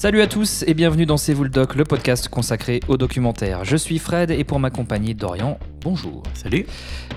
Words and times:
Salut 0.00 0.22
à 0.22 0.26
tous 0.26 0.64
et 0.66 0.72
bienvenue 0.72 1.04
dans 1.04 1.18
C'est 1.18 1.34
vous 1.34 1.44
le 1.44 1.50
doc, 1.50 1.74
le 1.74 1.84
podcast 1.84 2.28
consacré 2.28 2.80
au 2.88 2.96
documentaire. 2.96 3.66
Je 3.66 3.76
suis 3.76 3.98
Fred 3.98 4.30
et 4.30 4.44
pour 4.44 4.58
m'accompagner 4.58 5.12
Dorian, 5.12 5.58
bonjour. 5.82 6.22
Salut. 6.32 6.64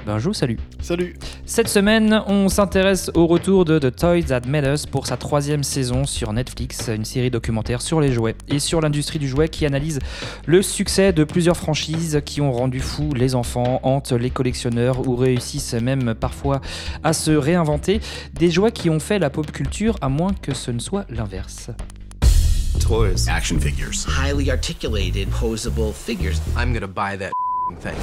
Bonjour, 0.05 0.35
salut. 0.35 0.59
Salut. 0.81 1.15
Cette 1.45 1.69
semaine, 1.69 2.21
on 2.27 2.49
s'intéresse 2.49 3.09
au 3.13 3.25
retour 3.25 3.63
de 3.63 3.79
The 3.79 3.95
Toys 3.95 4.23
That 4.23 4.41
Made 4.49 4.65
Us 4.65 4.85
pour 4.85 5.07
sa 5.07 5.15
troisième 5.15 5.63
saison 5.63 6.03
sur 6.03 6.33
Netflix, 6.33 6.89
une 6.93 7.05
série 7.05 7.31
documentaire 7.31 7.81
sur 7.81 8.01
les 8.01 8.11
jouets 8.11 8.35
et 8.49 8.59
sur 8.59 8.81
l'industrie 8.81 9.17
du 9.17 9.29
jouet 9.29 9.47
qui 9.47 9.65
analyse 9.65 9.99
le 10.45 10.61
succès 10.61 11.13
de 11.13 11.23
plusieurs 11.23 11.55
franchises 11.55 12.21
qui 12.25 12.41
ont 12.41 12.51
rendu 12.51 12.81
fous 12.81 13.13
les 13.13 13.33
enfants, 13.33 13.79
hantent 13.83 14.11
les 14.11 14.29
collectionneurs 14.29 15.07
ou 15.07 15.15
réussissent 15.15 15.75
même 15.75 16.15
parfois 16.15 16.59
à 17.01 17.13
se 17.13 17.31
réinventer. 17.31 18.01
Des 18.33 18.51
jouets 18.51 18.73
qui 18.73 18.89
ont 18.89 18.99
fait 18.99 19.19
la 19.19 19.29
pop 19.29 19.49
culture 19.53 19.95
à 20.01 20.09
moins 20.09 20.33
que 20.33 20.53
ce 20.53 20.69
ne 20.69 20.79
soit 20.79 21.05
l'inverse. 21.09 21.69
Toys. 22.79 23.27
action 23.27 23.59
figures. 23.59 24.03
Highly 24.03 24.49
articulated, 24.51 25.27
posable 25.29 25.93
figures. 25.93 26.41
I'm 26.55 26.73
gonna 26.73 26.87
buy 26.87 27.15
that 27.17 27.33
thing. 27.79 27.97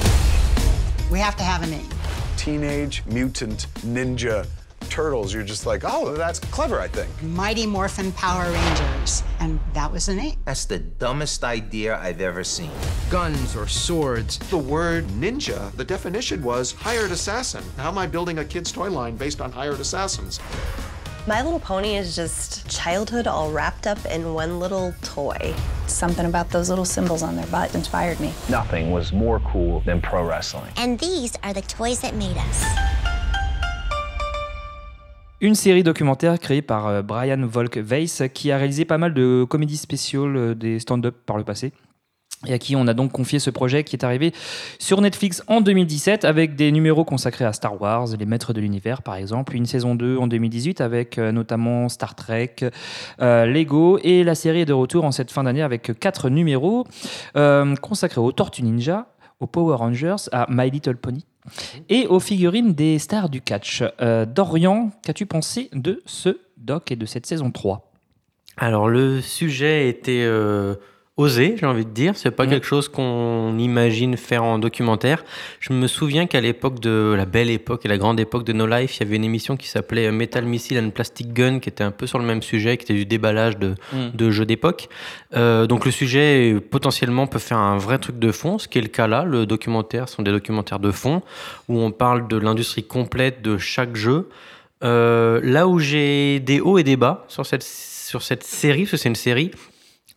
We 1.11 1.19
have 1.19 1.35
to 1.37 1.43
have 1.43 1.63
a 1.63 1.67
name. 1.67 1.89
Teenage 2.37 3.03
Mutant 3.05 3.67
Ninja 3.79 4.47
Turtles. 4.89 5.33
You're 5.33 5.43
just 5.43 5.65
like, 5.65 5.83
oh, 5.85 6.15
that's 6.15 6.39
clever, 6.39 6.79
I 6.79 6.87
think. 6.87 7.09
Mighty 7.23 7.65
Morphin 7.65 8.11
Power 8.11 8.51
Rangers. 8.51 9.23
And 9.39 9.59
that 9.73 9.91
was 9.91 10.07
the 10.07 10.15
name. 10.15 10.35
That's 10.45 10.65
the 10.65 10.79
dumbest 10.79 11.43
idea 11.43 11.97
I've 11.97 12.19
ever 12.19 12.43
seen. 12.43 12.71
Guns 13.09 13.55
or 13.55 13.67
swords. 13.67 14.37
The 14.49 14.57
word 14.57 15.05
ninja, 15.07 15.71
the 15.73 15.85
definition 15.85 16.43
was 16.43 16.73
hired 16.73 17.11
assassin. 17.11 17.63
How 17.77 17.89
am 17.89 17.97
I 17.97 18.07
building 18.07 18.39
a 18.39 18.45
kid's 18.45 18.71
toy 18.71 18.89
line 18.89 19.15
based 19.15 19.39
on 19.39 19.51
hired 19.51 19.79
assassins? 19.79 20.39
My 21.27 21.43
Little 21.43 21.59
Pony 21.59 21.97
is 21.97 22.15
just 22.15 22.67
childhood 22.67 23.27
all 23.27 23.51
wrapped 23.51 23.85
up 23.85 23.99
in 24.07 24.33
one 24.33 24.59
little 24.59 24.91
toy. 25.03 25.53
Something 25.85 26.25
about 26.25 26.49
those 26.49 26.67
little 26.67 26.83
symbols 26.83 27.21
on 27.21 27.35
their 27.35 27.45
butt 27.45 27.75
inspired 27.75 28.19
me. 28.19 28.33
Nothing 28.49 28.89
was 28.91 29.13
more 29.13 29.39
cool 29.51 29.83
than 29.85 30.01
pro 30.01 30.25
wrestling. 30.25 30.71
And 30.77 30.97
these 30.97 31.33
are 31.43 31.53
the 31.53 31.61
toys 31.61 31.99
that 32.01 32.15
made 32.15 32.35
us. 32.37 32.65
Une 35.41 35.53
série 35.53 35.83
documentaire 35.83 36.39
créée 36.39 36.63
par 36.63 36.87
euh, 36.87 37.01
Brian 37.03 37.45
Volk 37.45 37.77
Weiss 37.77 38.23
qui 38.33 38.51
a 38.51 38.57
réalisé 38.57 38.85
pas 38.85 38.97
mal 38.97 39.13
de 39.13 39.45
comédies 39.47 39.77
spéciales, 39.77 40.35
euh, 40.35 40.55
des 40.55 40.79
stand-up 40.79 41.15
par 41.27 41.37
le 41.37 41.43
passé. 41.43 41.71
Et 42.47 42.53
à 42.53 42.57
qui 42.57 42.75
on 42.75 42.87
a 42.87 42.93
donc 42.93 43.11
confié 43.11 43.39
ce 43.39 43.49
projet 43.49 43.83
qui 43.83 43.95
est 43.95 44.03
arrivé 44.03 44.33
sur 44.79 44.99
Netflix 45.01 45.43
en 45.47 45.61
2017 45.61 46.25
avec 46.25 46.55
des 46.55 46.71
numéros 46.71 47.03
consacrés 47.03 47.45
à 47.45 47.53
Star 47.53 47.79
Wars, 47.79 48.07
les 48.17 48.25
maîtres 48.25 48.53
de 48.53 48.61
l'univers 48.61 49.03
par 49.03 49.15
exemple, 49.15 49.55
une 49.55 49.65
saison 49.65 49.93
2 49.93 50.17
en 50.17 50.27
2018 50.27 50.81
avec 50.81 51.17
euh, 51.17 51.31
notamment 51.31 51.87
Star 51.87 52.15
Trek, 52.15 52.55
euh, 53.21 53.45
Lego 53.45 53.99
et 54.03 54.23
la 54.23 54.35
série 54.35 54.61
est 54.61 54.65
de 54.65 54.73
retour 54.73 55.03
en 55.03 55.11
cette 55.11 55.31
fin 55.31 55.43
d'année 55.43 55.61
avec 55.61 55.99
quatre 55.99 56.29
numéros 56.29 56.87
euh, 57.35 57.75
consacrés 57.75 58.21
aux 58.21 58.31
Tortues 58.31 58.63
Ninja, 58.63 59.07
aux 59.39 59.47
Power 59.47 59.75
Rangers, 59.75 60.27
à 60.31 60.47
My 60.49 60.69
Little 60.69 60.97
Pony 60.97 61.25
et 61.89 62.07
aux 62.07 62.19
figurines 62.19 62.73
des 62.73 62.99
stars 62.99 63.29
du 63.29 63.41
catch. 63.41 63.83
Euh, 64.01 64.25
Dorian, 64.25 64.91
qu'as-tu 65.03 65.25
pensé 65.25 65.69
de 65.73 66.01
ce 66.05 66.39
doc 66.57 66.91
et 66.91 66.95
de 66.95 67.05
cette 67.05 67.25
saison 67.25 67.51
3 67.51 67.91
Alors 68.57 68.87
le 68.87 69.21
sujet 69.21 69.89
était 69.89 70.23
euh, 70.23 70.75
osé, 71.21 71.55
j'ai 71.59 71.65
envie 71.65 71.85
de 71.85 71.91
dire. 71.91 72.13
C'est 72.15 72.31
pas 72.31 72.47
quelque 72.47 72.65
chose 72.65 72.89
qu'on 72.89 73.57
imagine 73.57 74.17
faire 74.17 74.43
en 74.43 74.59
documentaire. 74.59 75.23
Je 75.59 75.73
me 75.73 75.87
souviens 75.87 76.25
qu'à 76.25 76.41
l'époque 76.41 76.79
de 76.79 77.13
la 77.15 77.25
belle 77.25 77.49
époque 77.49 77.85
et 77.85 77.87
la 77.87 77.97
grande 77.97 78.19
époque 78.19 78.43
de 78.43 78.53
No 78.53 78.65
Life, 78.65 78.97
il 78.97 79.03
y 79.03 79.07
avait 79.07 79.15
une 79.15 79.23
émission 79.23 79.55
qui 79.55 79.67
s'appelait 79.67 80.11
Metal 80.11 80.43
Missile 80.45 80.79
and 80.79 80.89
Plastic 80.89 81.33
Gun, 81.33 81.59
qui 81.59 81.69
était 81.69 81.83
un 81.83 81.91
peu 81.91 82.07
sur 82.07 82.19
le 82.19 82.25
même 82.25 82.41
sujet, 82.41 82.77
qui 82.77 82.83
était 82.83 82.93
du 82.93 83.05
déballage 83.05 83.57
de, 83.57 83.75
de 84.13 84.31
jeux 84.31 84.45
d'époque. 84.45 84.89
Euh, 85.35 85.67
donc 85.67 85.85
le 85.85 85.91
sujet 85.91 86.57
potentiellement 86.69 87.27
peut 87.27 87.39
faire 87.39 87.59
un 87.59 87.77
vrai 87.77 87.99
truc 87.99 88.19
de 88.19 88.31
fond, 88.31 88.57
ce 88.57 88.67
qui 88.67 88.79
est 88.79 88.81
le 88.81 88.87
cas 88.87 89.07
là. 89.07 89.23
Le 89.23 89.45
documentaire 89.45 90.09
sont 90.09 90.23
des 90.23 90.31
documentaires 90.31 90.79
de 90.79 90.91
fond 90.91 91.21
où 91.67 91.79
on 91.79 91.91
parle 91.91 92.27
de 92.27 92.37
l'industrie 92.37 92.83
complète 92.83 93.41
de 93.41 93.57
chaque 93.57 93.95
jeu. 93.95 94.29
Euh, 94.83 95.39
là 95.43 95.67
où 95.67 95.77
j'ai 95.77 96.39
des 96.39 96.59
hauts 96.59 96.79
et 96.79 96.83
des 96.83 96.97
bas 96.97 97.25
sur 97.27 97.45
cette, 97.45 97.63
sur 97.63 98.23
cette 98.23 98.43
série, 98.43 98.83
parce 98.83 98.91
que 98.91 98.97
c'est 98.97 99.09
une 99.09 99.15
série, 99.15 99.51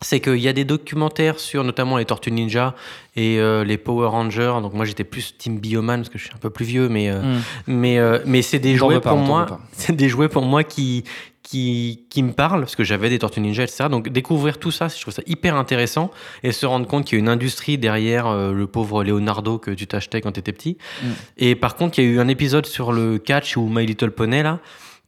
c'est 0.04 0.20
qu'il 0.20 0.36
y 0.36 0.48
a 0.48 0.52
des 0.52 0.66
documentaires 0.66 1.40
sur 1.40 1.64
notamment 1.64 1.96
les 1.96 2.04
Tortues 2.04 2.30
Ninja 2.30 2.74
et 3.16 3.38
euh, 3.38 3.64
les 3.64 3.78
Power 3.78 4.08
Rangers. 4.08 4.52
Donc 4.60 4.74
moi 4.74 4.84
j'étais 4.84 5.02
plus 5.02 5.34
Team 5.38 5.58
Bioman 5.58 6.00
parce 6.00 6.10
que 6.10 6.18
je 6.18 6.24
suis 6.24 6.34
un 6.34 6.38
peu 6.38 6.50
plus 6.50 6.66
vieux, 6.66 6.90
mais, 6.90 7.08
euh, 7.08 7.22
Mm. 7.22 7.40
mais, 7.68 7.98
euh, 7.98 8.18
mais 8.26 8.42
c'est 8.42 8.58
des 8.58 8.76
jouets 8.76 9.00
pour 9.00 9.16
moi. 9.16 9.60
C'est 9.72 9.96
des 9.96 10.10
jouets 10.10 10.28
pour 10.28 10.42
moi 10.44 10.62
qui, 10.62 11.04
qui, 11.42 12.04
qui 12.10 12.22
me 12.22 12.32
parlent 12.32 12.60
parce 12.60 12.76
que 12.76 12.84
j'avais 12.84 13.08
des 13.08 13.18
Tortues 13.18 13.40
Ninja, 13.40 13.62
etc. 13.62 13.86
Donc 13.90 14.10
découvrir 14.10 14.58
tout 14.58 14.70
ça, 14.70 14.88
je 14.88 15.00
trouve 15.00 15.14
ça 15.14 15.22
hyper 15.26 15.56
intéressant 15.56 16.10
et 16.42 16.52
se 16.52 16.66
rendre 16.66 16.86
compte 16.86 17.06
qu'il 17.06 17.16
y 17.16 17.20
a 17.20 17.22
une 17.22 17.30
industrie 17.30 17.78
derrière 17.78 18.30
le 18.34 18.66
pauvre 18.66 19.04
Leonardo 19.04 19.58
que 19.58 19.70
tu 19.70 19.86
t'achetais 19.86 20.20
quand 20.20 20.32
tu 20.32 20.40
étais 20.40 20.52
petit. 20.52 20.76
Mm. 21.02 21.06
Et 21.38 21.54
par 21.54 21.76
contre, 21.76 21.98
il 21.98 22.04
y 22.04 22.08
a 22.08 22.10
eu 22.10 22.20
un 22.20 22.28
épisode 22.28 22.66
sur 22.66 22.92
le 22.92 23.18
catch 23.18 23.56
ou 23.56 23.68
My 23.70 23.86
Little 23.86 24.10
Pony 24.10 24.42
là. 24.42 24.60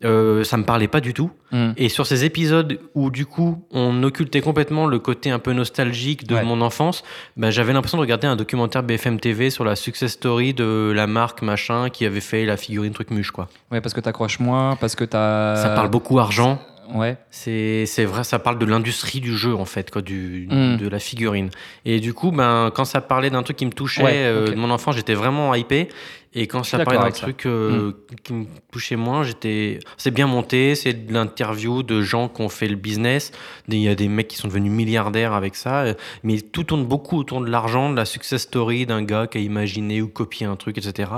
Euh, 0.04 0.44
ça 0.44 0.58
me 0.58 0.64
parlait 0.64 0.88
pas 0.88 1.00
du 1.00 1.14
tout. 1.14 1.30
Mm. 1.52 1.70
Et 1.78 1.88
sur 1.88 2.06
ces 2.06 2.26
épisodes 2.26 2.78
où 2.94 3.10
du 3.10 3.24
coup 3.24 3.64
on 3.70 4.02
occultait 4.02 4.42
complètement 4.42 4.86
le 4.86 4.98
côté 4.98 5.30
un 5.30 5.38
peu 5.38 5.54
nostalgique 5.54 6.26
de 6.26 6.34
Ouais. 6.34 6.44
mon 6.44 6.60
enfance, 6.60 7.02
ben, 7.38 7.48
j'avais 7.50 7.72
l'impression 7.72 7.96
de 7.96 8.02
regarder 8.02 8.26
un 8.26 8.36
documentaire 8.36 8.82
BFM 8.82 9.18
TV 9.18 9.48
sur 9.48 9.64
la 9.64 9.74
success 9.74 10.12
story 10.12 10.52
de 10.52 10.92
la 10.94 11.06
marque 11.06 11.40
machin 11.40 11.88
qui 11.88 12.04
avait 12.04 12.20
fait 12.20 12.44
la 12.44 12.58
figurine 12.58 12.92
truc 12.92 13.10
muche 13.10 13.30
quoi. 13.30 13.48
Ouais, 13.72 13.80
parce 13.80 13.94
que 13.94 14.00
t'accroches 14.00 14.38
moins, 14.38 14.76
parce 14.76 14.96
que 14.96 15.04
t'as. 15.04 15.56
Ça 15.56 15.70
parle 15.70 15.88
beaucoup 15.88 16.18
argent. 16.18 16.60
Ouais. 16.94 17.16
C'est 17.30 17.84
c'est 17.86 18.04
vrai, 18.04 18.22
ça 18.22 18.38
parle 18.38 18.58
de 18.58 18.66
l'industrie 18.66 19.18
du 19.20 19.36
jeu 19.36 19.54
en 19.56 19.64
fait, 19.64 19.90
quoi, 19.90 20.02
du, 20.02 20.46
Mm. 20.50 20.76
de 20.76 20.88
la 20.88 20.98
figurine. 21.00 21.48
Et 21.84 21.98
du 22.00 22.12
coup, 22.14 22.30
ben, 22.32 22.70
quand 22.74 22.84
ça 22.84 23.00
parlait 23.00 23.30
d'un 23.30 23.42
truc 23.42 23.56
qui 23.56 23.66
me 23.66 23.72
touchait, 23.72 24.04
Ouais, 24.04 24.12
euh, 24.14 24.48
de 24.50 24.54
mon 24.54 24.70
enfant, 24.70 24.92
j'étais 24.92 25.14
vraiment 25.14 25.52
hypé. 25.54 25.88
Et 26.34 26.46
quand 26.46 26.62
ça 26.64 26.78
parlait 26.84 26.98
d'un. 27.00 27.08
Mm. 27.08 27.12
truc 27.12 27.46
euh, 27.46 27.92
qui 28.22 28.32
me 28.32 28.46
touchait 28.70 28.96
moins, 28.96 29.22
j'étais. 29.22 29.78
C'est 29.96 30.10
bien 30.10 30.26
monté, 30.26 30.74
c'est 30.74 30.92
de 31.06 31.12
l'interview 31.12 31.82
de 31.82 32.02
gens 32.02 32.28
qui 32.28 32.42
ont 32.42 32.48
fait 32.48 32.68
le 32.68 32.76
business. 32.76 33.32
Il 33.68 33.78
y 33.78 33.88
a 33.88 33.94
des 33.94 34.08
mecs 34.08 34.28
qui 34.28 34.36
sont 34.36 34.48
devenus 34.48 34.72
milliardaires 34.72 35.32
avec 35.32 35.56
ça. 35.56 35.84
Mais 36.22 36.40
tout 36.40 36.64
tourne 36.64 36.84
beaucoup 36.84 37.16
autour 37.16 37.40
de 37.40 37.50
l'argent, 37.50 37.90
de 37.90 37.96
la 37.96 38.04
success 38.04 38.42
story 38.42 38.86
d'un 38.86 39.02
gars 39.02 39.26
qui 39.26 39.38
a 39.38 39.40
imaginé 39.40 40.02
ou 40.02 40.08
copié 40.08 40.46
un 40.46 40.56
truc, 40.56 40.78
etc. 40.78 41.10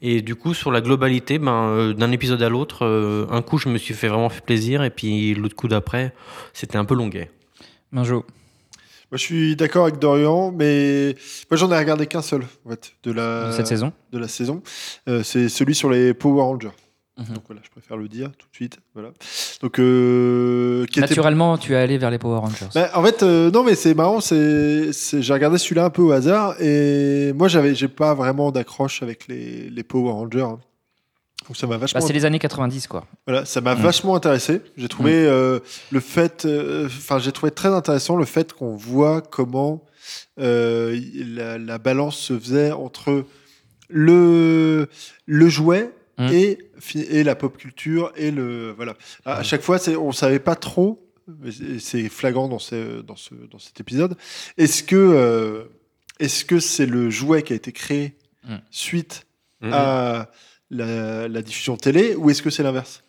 Et 0.00 0.22
du 0.22 0.34
coup, 0.34 0.54
sur 0.54 0.70
la 0.70 0.80
globalité, 0.80 1.38
ben, 1.38 1.68
euh, 1.68 1.92
d'un 1.92 2.12
épisode 2.12 2.42
à 2.42 2.48
l'autre, 2.48 2.86
euh, 2.86 3.26
un 3.30 3.42
coup, 3.42 3.58
je 3.58 3.68
me 3.68 3.78
suis 3.78 3.94
fait 3.94 4.08
vraiment 4.08 4.28
fait 4.28 4.44
plaisir, 4.44 4.82
et 4.82 4.90
puis 4.90 5.34
l'autre 5.34 5.56
coup 5.56 5.68
d'après, 5.68 6.14
c'était 6.52 6.78
un 6.78 6.84
peu 6.84 6.94
longuet. 6.94 7.30
Minjo. 7.92 8.24
Moi, 9.12 9.18
je 9.18 9.24
suis 9.24 9.56
d'accord 9.56 9.82
avec 9.84 9.98
Dorian, 9.98 10.52
mais 10.56 11.14
moi, 11.50 11.58
j'en 11.58 11.70
ai 11.70 11.76
regardé 11.76 12.06
qu'un 12.06 12.22
seul, 12.22 12.44
en 12.64 12.70
fait, 12.70 12.92
de 13.02 13.12
la, 13.12 13.48
de 13.48 13.52
cette 13.52 13.66
saison. 13.66 13.92
de 14.10 14.18
la 14.18 14.26
saison. 14.26 14.62
Euh, 15.06 15.22
c'est 15.22 15.50
celui 15.50 15.74
sur 15.74 15.90
les 15.90 16.14
Power 16.14 16.40
Rangers. 16.40 16.70
Mhm. 17.18 17.34
Donc 17.34 17.44
voilà, 17.46 17.60
je 17.62 17.68
préfère 17.68 17.98
le 17.98 18.08
dire 18.08 18.30
tout 18.38 18.46
de 18.50 18.54
suite. 18.54 18.78
Voilà. 18.94 19.10
Donc, 19.60 19.78
euh, 19.78 20.86
qui 20.86 20.98
était- 20.98 21.08
Naturellement, 21.10 21.58
tu 21.58 21.74
es 21.74 21.76
allé 21.76 21.98
vers 21.98 22.10
les 22.10 22.18
Power 22.18 22.38
Rangers. 22.38 22.68
Bah, 22.74 22.90
en 22.94 23.02
fait, 23.04 23.22
euh, 23.22 23.50
non, 23.50 23.64
mais 23.64 23.74
c'est 23.74 23.92
marrant. 23.92 24.20
C'est- 24.20 24.92
j'ai 25.20 25.32
regardé 25.34 25.58
celui-là 25.58 25.84
un 25.84 25.90
peu 25.90 26.00
au 26.00 26.10
hasard 26.12 26.58
et 26.62 27.34
moi, 27.34 27.48
j'avais, 27.48 27.74
j'ai 27.74 27.88
pas 27.88 28.14
vraiment 28.14 28.50
d'accroche 28.50 29.02
avec 29.02 29.28
les, 29.28 29.68
les 29.68 29.82
Power 29.82 30.12
Rangers. 30.12 30.40
hein. 30.40 30.58
Donc 31.48 31.56
ça 31.56 31.66
m'a 31.66 31.74
Bah, 31.74 31.78
vachement, 31.78 32.00
c'est 32.00 32.12
les 32.12 32.24
années 32.24 32.38
90, 32.38 32.86
quoi. 32.86 33.06
voilà, 33.26 33.44
ça 33.44 33.60
m'a 33.60 33.74
Mm. 33.74 33.80
vachement 33.82 34.14
intéressé. 34.16 34.60
J'ai 34.76 34.88
trouvé 34.88 35.12
euh, 35.14 35.58
le 35.90 36.00
fait, 36.00 36.44
euh, 36.44 36.86
enfin, 36.86 37.18
j'ai 37.18 37.32
trouvé 37.32 37.50
très 37.52 37.68
intéressant 37.68 38.16
le 38.16 38.24
fait 38.24 38.52
qu'on 38.52 38.76
voit 38.76 39.20
comment 39.22 39.84
euh, 40.40 40.98
la, 41.14 41.58
la 41.58 41.78
balance 41.78 42.16
se 42.16 42.38
faisait 42.38 42.70
entre 42.72 43.24
le 43.88 44.88
le 45.26 45.48
jouet 45.48 45.90
Mm. 46.18 46.28
et 46.30 46.58
et 46.94 47.24
la 47.24 47.34
pop 47.34 47.56
culture 47.56 48.12
et 48.16 48.30
le 48.30 48.70
voilà. 48.72 48.94
À, 49.24 49.36
à 49.38 49.42
chaque 49.42 49.62
fois, 49.62 49.78
c'est, 49.78 49.96
on 49.96 50.12
savait 50.12 50.38
pas 50.40 50.56
trop. 50.56 51.08
et 51.46 51.78
C'est 51.78 52.08
flagrant 52.10 52.48
dans 52.48 52.58
ce, 52.58 53.00
dans 53.00 53.16
ce 53.16 53.34
dans 53.50 53.58
cet 53.58 53.80
épisode. 53.80 54.16
Est-ce 54.58 54.82
que 54.82 54.94
euh, 54.96 55.64
est-ce 56.20 56.44
que 56.44 56.60
c'est 56.60 56.84
le 56.86 57.08
jouet 57.08 57.42
qui 57.42 57.54
a 57.54 57.56
été 57.56 57.72
créé 57.72 58.16
Mm. 58.46 58.56
suite 58.70 59.26
Mhm. 59.62 59.70
à 59.72 60.28
la, 60.72 61.28
la 61.28 61.42
diffusion 61.42 61.76
télé 61.76 62.14
ou 62.16 62.30
est-ce 62.30 62.42
que 62.42 62.50
c'est 62.50 62.62
l'inverse? 62.64 63.04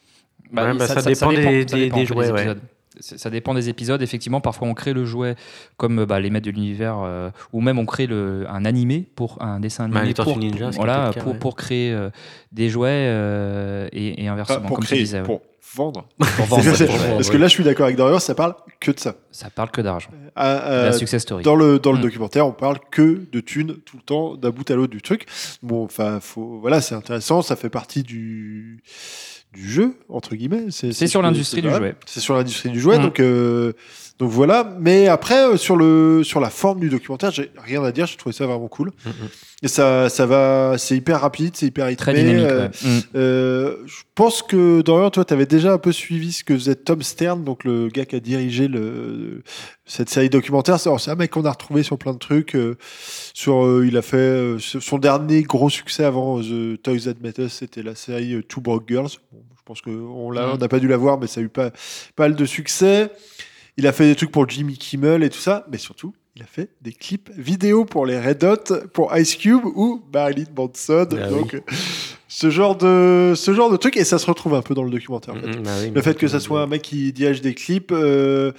Ouais, 0.52 0.74
bah, 0.78 0.86
ça 0.88 1.02
dépend 1.10 1.32
des- 1.42 1.66
des- 1.66 1.90
des 1.90 1.90
peu 2.02 2.06
jouets, 2.06 2.32
ouais. 2.32 2.56
Ça 3.00 3.30
dépend 3.30 3.54
des 3.54 3.70
épisodes. 3.70 4.02
Effectivement, 4.02 4.42
parfois 4.42 4.68
on 4.68 4.74
crée 4.74 4.94
le 4.94 5.06
jouet 5.06 5.36
comme 5.78 6.06
bah, 6.06 6.20
les 6.20 6.30
maîtres 6.30 6.46
de 6.46 6.52
l'univers, 6.52 7.00
euh, 7.04 7.30
ou 7.52 7.62
même 7.62 7.80
on 7.80 7.86
crée 7.86 8.08
le, 8.08 8.46
un 8.50 8.66
animé 8.66 9.06
pour 9.16 9.42
un 9.42 9.60
dessin 9.60 9.90
Bah, 9.90 10.00
animé 10.00 10.14
Tortues 10.14 10.32
pour, 10.34 10.40
Ninja, 10.40 10.70
voilà, 10.72 11.12
cas, 11.14 11.22
pour, 11.22 11.34
ouais. 11.34 11.40
pour 11.40 11.56
créer 11.56 11.92
euh, 11.92 12.10
des 12.52 12.70
jouets 12.70 12.90
euh, 12.92 13.88
et, 13.92 14.24
et 14.24 14.28
inversement, 14.28 14.68
pour 14.68 14.78
comme 14.78 14.86
tu 14.86 14.92
créer, 14.92 15.00
disais. 15.04 15.20
ouais. 15.20 15.26
pour 15.26 15.42
vendre. 15.76 16.06
Pour 16.38 16.46
vendre, 16.46 16.62
C'est- 16.76 16.88
ouais, 16.88 16.94
ouais. 16.94 17.14
Parce 17.16 17.32
que 17.32 17.38
là, 17.38 17.48
je 17.48 17.54
suis 17.54 17.64
d'accord 17.64 17.86
avec 17.86 17.98
Dorian, 17.98 18.20
ça 18.20 18.36
parle 18.36 18.54
que 18.80 18.92
de 18.92 19.00
ça. 19.00 19.16
Ça 19.32 19.50
parle 19.50 19.72
que 19.72 19.82
d'argent. 19.82 20.12
La 20.36 20.92
success 20.92 21.24
story. 21.24 21.44
dans 21.44 21.56
le, 21.56 21.80
dans 21.80 21.92
le 21.94 21.98
Mm. 21.98 22.02
documentaire, 22.02 22.46
on 22.46 22.52
parle 22.52 22.78
que 22.92 23.26
de 23.32 23.40
thunes 23.40 23.78
tout 23.84 23.98
le 23.98 24.04
temps, 24.04 24.36
d'un 24.36 24.52
bout 24.52 24.70
à 24.70 24.76
l'autre 24.76 24.92
du 24.92 25.02
truc. 25.02 25.26
Bon, 25.64 25.84
enfin, 25.84 26.20
faut, 26.22 26.60
voilà, 26.60 26.80
c'est 26.80 26.94
intéressant, 26.94 27.42
ça 27.42 27.56
fait 27.56 27.72
partie 27.72 28.04
du, 28.04 28.84
du 29.54 29.70
jeu 29.70 29.94
entre 30.10 30.36
guillemets. 30.36 30.66
C'est 30.70 31.08
sur 31.08 31.22
l'industrie 31.22 31.62
du 31.62 31.70
jouet. 31.70 31.96
C'est 32.06 32.20
sur 32.20 32.36
l'industrie 32.36 32.70
du 32.70 32.80
jouet, 32.80 32.98
Mm. 33.00 33.02
donc 33.04 33.20
euh, 33.20 33.74
donc 34.24 34.32
voilà. 34.32 34.74
Mais 34.80 35.08
après 35.08 35.50
euh, 35.50 35.58
sur 35.58 35.76
le 35.76 36.24
sur 36.24 36.40
la 36.40 36.50
forme 36.50 36.80
du 36.80 36.90
documentaire, 36.90 37.32
j'ai 37.32 37.52
rien 37.58 37.84
à 37.84 37.92
dire. 37.92 38.06
J'ai 38.06 38.16
trouvé 38.16 38.34
ça 38.34 38.46
vraiment 38.46 38.68
cool. 38.70 38.92
Et 39.62 39.68
ça 39.68 40.08
ça 40.10 40.26
va, 40.26 40.76
c'est 40.78 40.96
hyper 40.96 41.20
rapide, 41.22 41.56
c'est 41.56 41.66
hyper 41.68 41.88
rythmé. 41.88 42.14
Très 42.14 42.14
dynamique, 42.14 42.46
euh, 42.46 42.68
ouais. 42.68 42.90
Mm. 42.90 43.02
euh, 43.16 43.76
je 43.86 44.02
pense 44.16 44.42
que 44.42 44.82
Dorian, 44.82 45.10
toi, 45.10 45.24
tu 45.26 45.34
avais 45.34 45.46
déjà 45.46 45.74
un 45.74 45.78
peu 45.78 45.92
suivi 45.92 46.32
ce 46.32 46.44
que 46.44 46.54
faisait 46.54 46.76
Tom 46.76 47.02
Stern, 47.02 47.44
donc 47.44 47.64
le 47.64 47.88
gars 47.90 48.06
qui 48.06 48.16
a 48.16 48.20
dirigé 48.20 48.68
le, 48.68 49.44
cette 49.86 50.10
série 50.10 50.30
documentaire. 50.30 50.80
C'est 50.80 50.90
c'est 51.00 51.12
un 51.12 51.16
mec 51.16 51.32
qu'on 51.32 51.46
a 51.46 51.52
retrouvé 51.52 51.84
sur 51.84 51.98
plein 51.98 52.14
de 52.14 52.18
trucs. 52.18 52.56
euh, 52.56 52.78
sur, 53.34 53.84
il 53.84 53.98
a 53.98 54.02
fait 54.02 54.56
son 54.60 54.98
dernier 55.00 55.44
gros 55.44 55.70
succès 55.70 56.04
avant 56.06 56.40
The 56.42 56.82
Toys 56.82 57.00
That 57.06 57.16
Met 57.22 57.34
Us, 57.40 57.54
c'était 57.54 57.84
la 57.84 57.96
série 57.96 58.42
Two 58.48 58.62
Broke 58.62 58.88
Girls. 58.88 59.10
Bon, 59.32 59.40
je 59.58 59.62
pense 59.66 59.82
qu'on 59.82 60.32
Mm. 60.32 60.58
n'a 60.60 60.68
pas 60.68 60.80
dû 60.80 60.88
la 60.90 60.98
voir, 60.98 61.18
mais 61.20 61.28
ça 61.28 61.40
a 61.40 61.44
eu 61.44 61.50
pas, 61.50 61.72
pas 62.16 62.24
mal 62.28 62.36
de 62.36 62.46
succès. 62.46 63.10
Il 63.78 63.88
a 63.88 63.92
fait 63.92 64.06
des 64.06 64.16
trucs 64.16 64.32
pour 64.32 64.48
Jimmy 64.50 64.78
Kimmel 64.78 65.24
et 65.24 65.30
tout 65.30 65.40
ça, 65.40 65.66
mais 65.72 65.78
surtout, 65.78 66.14
il 66.36 66.44
a 66.44 66.46
fait 66.46 66.70
des 66.82 66.92
clips 66.94 67.30
vidéo 67.36 67.86
pour 67.86 68.06
les 68.06 68.20
Red 68.20 68.44
Hot, 68.44 68.88
pour 68.94 69.16
Ice 69.18 69.36
Cube 69.36 69.66
ou 69.66 70.04
Marilyn 70.14 70.46
Manson. 70.56 71.08
Ah 71.12 71.28
donc, 71.28 71.56
euh, 71.56 71.60
ce 72.28 72.50
genre 72.50 72.76
de 72.76 73.34
ce 73.36 73.54
genre 73.54 73.72
de 73.72 73.78
truc 73.78 73.98
et 73.98 74.04
ça 74.04 74.18
se 74.20 74.26
retrouve 74.26 74.54
un 74.56 74.62
peu 74.62 74.74
dans 74.76 74.84
le 74.84 74.92
documentaire. 74.92 75.36
en 75.36 75.40
fait. 75.40 75.48
Mhm, 75.48 75.64
bah 75.64 75.72
oui, 75.82 75.92
le 75.94 76.02
fait 76.02 76.16
que 76.18 76.28
ça 76.28 76.40
soit 76.40 76.62
un 76.62 76.68
mec 76.68 76.82
qui 76.82 77.12
dirige 77.14 77.42
des 77.42 77.54
clips, 77.54 77.92
euh, 77.92 78.52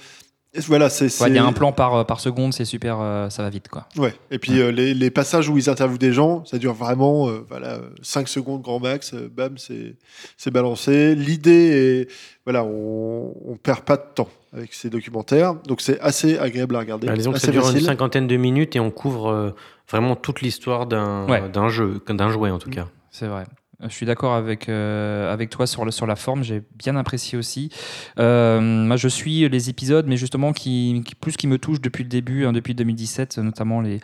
voilà, 0.67 0.89
c'est. 0.89 1.05
Ouais, 1.21 1.29
il 1.29 1.35
y 1.35 1.37
a 1.37 1.45
un 1.45 1.51
plan 1.51 1.73
par, 1.73 2.05
par 2.05 2.21
seconde, 2.21 2.53
c'est 2.53 2.63
super, 2.63 2.99
euh, 3.01 3.29
ça 3.29 3.43
va 3.43 3.49
vite 3.49 3.67
quoi. 3.67 3.87
Ouais. 3.97 4.13
Et 4.31 4.39
puis 4.39 4.59
euh, 4.61 4.71
les, 4.71 4.93
les 4.93 5.09
passages 5.11 5.49
où 5.49 5.57
ils 5.57 5.69
interviewent 5.69 5.97
des 5.97 6.13
gens, 6.13 6.45
ça 6.45 6.57
dure 6.57 6.73
vraiment 6.73 7.27
euh, 7.29 7.45
voilà 7.49 7.79
5 8.01 8.29
secondes 8.29 8.61
grand 8.61 8.79
max. 8.79 9.13
euh, 9.13 9.29
bam, 9.29 9.57
c'est 9.57 9.95
c'est 10.37 10.51
balancé. 10.51 11.13
L'idée 11.15 12.05
est 12.07 12.11
voilà, 12.45 12.63
on, 12.63 13.33
on 13.45 13.57
perd 13.57 13.81
pas 13.81 13.97
de 13.97 14.05
temps 14.15 14.29
avec 14.55 14.73
ces 14.73 14.89
documentaires, 14.89 15.55
donc 15.67 15.81
c'est 15.81 15.99
assez 15.99 16.37
agréable 16.37 16.75
à 16.75 16.79
regarder. 16.79 17.07
Bah, 17.07 17.15
disons 17.15 17.33
que 17.33 17.39
ça 17.39 17.51
dure 17.51 17.69
une 17.69 17.79
cinquantaine 17.81 18.27
de 18.27 18.37
minutes 18.37 18.75
et 18.75 18.79
on 18.79 18.89
couvre 18.91 19.29
euh, 19.29 19.51
vraiment 19.89 20.15
toute 20.15 20.41
l'histoire 20.41 20.85
d'un 20.85 21.27
Ouais. 21.27 21.49
d'un 21.49 21.67
jeu, 21.69 22.01
d'un 22.07 22.29
jouet 22.29 22.51
en 22.51 22.59
tout 22.59 22.69
cas. 22.69 22.87
C'est 23.11 23.27
vrai. 23.27 23.43
Je 23.81 23.89
suis 23.89 24.05
d'accord 24.05 24.33
avec, 24.35 24.69
euh, 24.69 25.31
avec 25.33 25.49
toi 25.49 25.67
sur, 25.67 25.83
le, 25.83 25.91
sur 25.91 26.07
la 26.07 26.15
forme, 26.15 26.43
j'ai 26.43 26.63
bien 26.77 26.95
apprécié 26.95 27.37
aussi. 27.37 27.69
Euh, 28.17 28.61
moi, 28.61 28.95
je 28.95 29.09
suis 29.09 29.47
les 29.49 29.69
épisodes, 29.69 30.05
mais 30.07 30.15
justement, 30.15 30.53
qui, 30.53 31.01
qui- 31.05 31.13
plus 31.13 31.35
qui 31.35 31.45
me 31.47 31.57
touchent 31.57 31.81
depuis 31.81 32.03
le 32.03 32.09
début, 32.09 32.45
hein, 32.45 32.53
depuis 32.53 32.73
2017, 32.73 33.37
notamment, 33.39 33.81
les, 33.81 33.99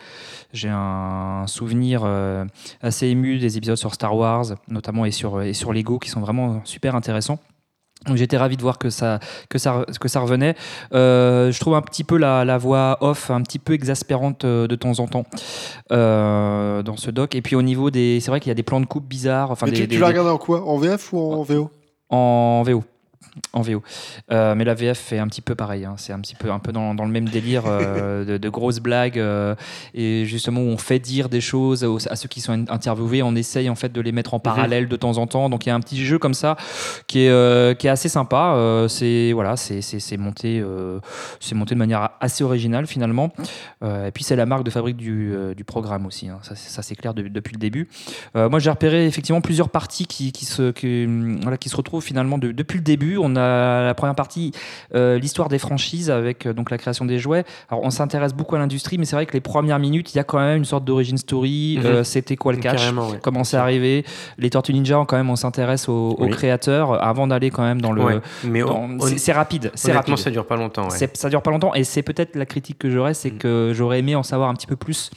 j'ai 0.52 0.68
un 0.70 1.46
souvenir 1.46 2.02
euh, 2.04 2.44
assez 2.82 3.06
ému 3.06 3.38
des 3.38 3.56
épisodes 3.56 3.76
sur 3.78 3.94
Star 3.94 4.14
Wars, 4.14 4.44
notamment, 4.68 5.06
et 5.06 5.10
sur, 5.10 5.40
et 5.40 5.54
sur 5.54 5.72
Lego, 5.72 5.98
qui 5.98 6.10
sont 6.10 6.20
vraiment 6.20 6.60
super 6.64 6.94
intéressants. 6.94 7.38
J'étais 8.14 8.36
ravi 8.36 8.56
de 8.56 8.62
voir 8.62 8.78
que 8.78 8.90
ça, 8.90 9.20
que 9.48 9.58
ça, 9.58 9.84
que 10.00 10.08
ça 10.08 10.20
revenait. 10.20 10.54
Euh, 10.92 11.52
je 11.52 11.60
trouve 11.60 11.74
un 11.74 11.82
petit 11.82 12.04
peu 12.04 12.16
la, 12.16 12.44
la 12.44 12.58
voix 12.58 12.98
off 13.00 13.30
un 13.30 13.42
petit 13.42 13.58
peu 13.58 13.72
exaspérante 13.74 14.44
euh, 14.44 14.66
de 14.66 14.74
temps 14.74 14.98
en 14.98 15.06
temps 15.06 15.24
euh, 15.92 16.82
dans 16.82 16.96
ce 16.96 17.10
doc. 17.10 17.34
Et 17.34 17.42
puis 17.42 17.56
au 17.56 17.62
niveau 17.62 17.90
des, 17.90 18.20
c'est 18.20 18.30
vrai 18.30 18.40
qu'il 18.40 18.50
y 18.50 18.52
a 18.52 18.56
des 18.56 18.62
plans 18.62 18.80
de 18.80 18.86
coupe 18.86 19.06
bizarres. 19.06 19.50
Enfin, 19.50 19.66
des, 19.66 19.72
tu, 19.72 19.88
tu 19.88 19.98
l'as 19.98 20.08
regardé 20.08 20.30
en 20.30 20.38
quoi? 20.38 20.66
En 20.66 20.78
VF 20.78 21.12
ou 21.12 21.18
en 21.18 21.42
VO 21.42 21.70
en 22.12 22.62
VO. 22.62 22.84
En 23.54 23.62
VO. 23.62 23.82
Euh, 24.30 24.54
mais 24.54 24.64
la 24.64 24.74
VF 24.74 24.98
fait 24.98 25.18
un 25.18 25.26
petit 25.26 25.40
peu 25.40 25.54
pareil. 25.54 25.84
hein. 25.86 25.94
C'est 25.96 26.12
un 26.12 26.20
petit 26.20 26.34
peu, 26.34 26.50
un 26.50 26.58
peu 26.58 26.70
dans, 26.72 26.94
dans 26.94 27.04
le 27.06 27.10
même 27.10 27.28
délire 27.28 27.62
euh, 27.66 28.24
de, 28.26 28.36
de 28.36 28.48
grosses 28.50 28.80
blagues 28.80 29.18
euh, 29.18 29.54
et 29.94 30.24
justement 30.26 30.60
où 30.60 30.66
on 30.68 30.76
fait 30.76 30.98
dire 30.98 31.28
des 31.30 31.40
choses 31.40 31.82
aux- 31.84 32.06
à 32.10 32.16
ceux 32.16 32.28
qui 32.28 32.40
sont 32.42 32.52
in- 32.52 32.66
interviewés. 32.68 33.22
On 33.22 33.34
essaye 33.34 33.70
en 33.70 33.74
fait 33.74 33.90
de 33.92 34.00
les 34.02 34.12
mettre 34.12 34.34
en 34.34 34.38
parallèle 34.38 34.86
de 34.88 34.96
temps 34.96 35.16
en 35.16 35.26
temps. 35.26 35.48
Donc 35.48 35.64
il 35.64 35.70
y 35.70 35.72
a 35.72 35.74
un 35.74 35.80
petit 35.80 36.04
jeu 36.04 36.18
comme 36.18 36.34
ça 36.34 36.56
qui 37.06 37.20
est, 37.20 37.78
qui 37.78 37.86
est 37.86 37.90
assez 37.90 38.08
sympa. 38.10 38.84
C'est 38.88 39.32
voilà, 39.32 39.56
c'est 39.56 40.16
monté, 40.18 40.62
c'est 41.40 41.54
monté 41.54 41.74
de 41.74 41.78
manière 41.78 42.10
assez 42.20 42.44
originale 42.44 42.86
finalement. 42.86 43.32
Et 43.82 44.10
puis 44.12 44.24
c'est 44.24 44.36
la 44.36 44.44
marque 44.46 44.64
de 44.64 44.70
fabrique 44.70 44.96
du, 44.98 45.32
du 45.56 45.64
programme 45.64 46.04
aussi. 46.06 46.28
hein. 46.28 46.38
Ça, 46.42 46.54
c'est- 46.82 46.94
clair 46.96 47.14
de- 47.14 47.28
depuis 47.28 47.54
le 47.54 47.58
début. 47.58 47.88
Moi 48.34 48.58
j'ai 48.58 48.68
repéré 48.70 49.06
effectivement 49.06 49.40
plusieurs 49.40 49.70
parties 49.70 50.06
qui, 50.06 50.32
qui 50.32 50.44
se, 50.44 50.70
qui, 50.70 51.06
voilà, 51.40 51.56
qui 51.56 51.70
se 51.70 51.76
retrouvent 51.76 52.04
finalement 52.04 52.36
de- 52.38 52.52
depuis 52.52 52.76
le 52.76 52.84
début. 52.84 53.16
On 53.22 53.36
a 53.36 53.82
la 53.84 53.94
première 53.94 54.14
partie, 54.14 54.52
euh, 54.94 55.18
l'histoire 55.18 55.48
des 55.48 55.58
franchises 55.58 56.10
avec 56.10 56.46
euh, 56.46 56.52
donc 56.52 56.70
la 56.70 56.78
création 56.78 57.04
des 57.04 57.18
jouets. 57.18 57.44
Alors 57.70 57.82
on 57.84 57.90
s'intéresse 57.90 58.34
beaucoup 58.34 58.56
à 58.56 58.58
l'industrie, 58.58 58.98
mais 58.98 59.04
c'est 59.04 59.16
vrai 59.16 59.26
que 59.26 59.32
les 59.32 59.40
premières 59.40 59.78
minutes, 59.78 60.12
il 60.14 60.16
y 60.16 60.20
a 60.20 60.24
quand 60.24 60.38
même 60.38 60.58
une 60.58 60.64
sorte 60.64 60.84
d'origin 60.84 61.16
story. 61.16 61.78
Mhm. 61.78 61.86
Euh, 61.86 62.04
C'était 62.04 62.36
quoi 62.36 62.52
le 62.52 62.58
Carrément, 62.58 63.08
ouais. 63.08 63.18
Comment 63.22 63.44
c'est 63.44 63.56
arrivé 63.56 64.04
Les 64.38 64.50
Tortues 64.50 64.72
Ninja, 64.74 65.02
quand 65.06 65.16
même, 65.16 65.30
on 65.30 65.36
s'intéresse 65.36 65.88
aux, 65.88 66.16
créateurs 66.32 67.02
avant 67.02 67.26
d'aller 67.26 67.50
quand 67.50 67.62
même 67.62 67.80
dans 67.80 67.92
le. 67.92 68.02
Ouais, 68.02 68.20
mais 68.44 68.62
c'est- 69.16 69.32
rapide. 69.32 69.70
C'est 69.74 69.90
honnêtement, 69.90 70.12
rapide. 70.12 70.24
ça 70.24 70.30
dure 70.30 70.46
pas 70.46 70.56
longtemps. 70.56 70.88
ouais. 70.88 71.08
Ça 71.14 71.28
dure 71.28 71.42
pas 71.42 71.50
longtemps 71.50 71.74
et 71.74 71.84
c'est 71.84 72.02
peut-être 72.02 72.36
la 72.36 72.46
critique 72.46 72.78
que 72.78 72.90
j'aurais, 72.90 73.14
c'est 73.14 73.32
Mm. 73.32 73.38
que 73.38 73.72
j'aurais 73.74 73.98
aimé 74.00 74.14
en 74.16 74.22
savoir 74.22 74.48
un 74.48 74.54
petit 74.54 74.66
peu 74.66 74.76
plus 74.76 75.10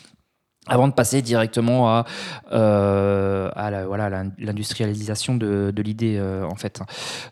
avant 0.67 0.87
de 0.87 0.93
passer 0.93 1.21
directement 1.21 1.89
à, 1.89 2.05
euh, 2.51 3.49
à 3.55 3.69
la- 3.69 3.85
voilà, 3.85 4.09
l'industrialisation 4.39 5.35
de, 5.35 5.71
de 5.75 5.81
l'idée 5.83 6.15
euh, 6.17 6.43
en 6.45 6.55
fait. 6.55 6.81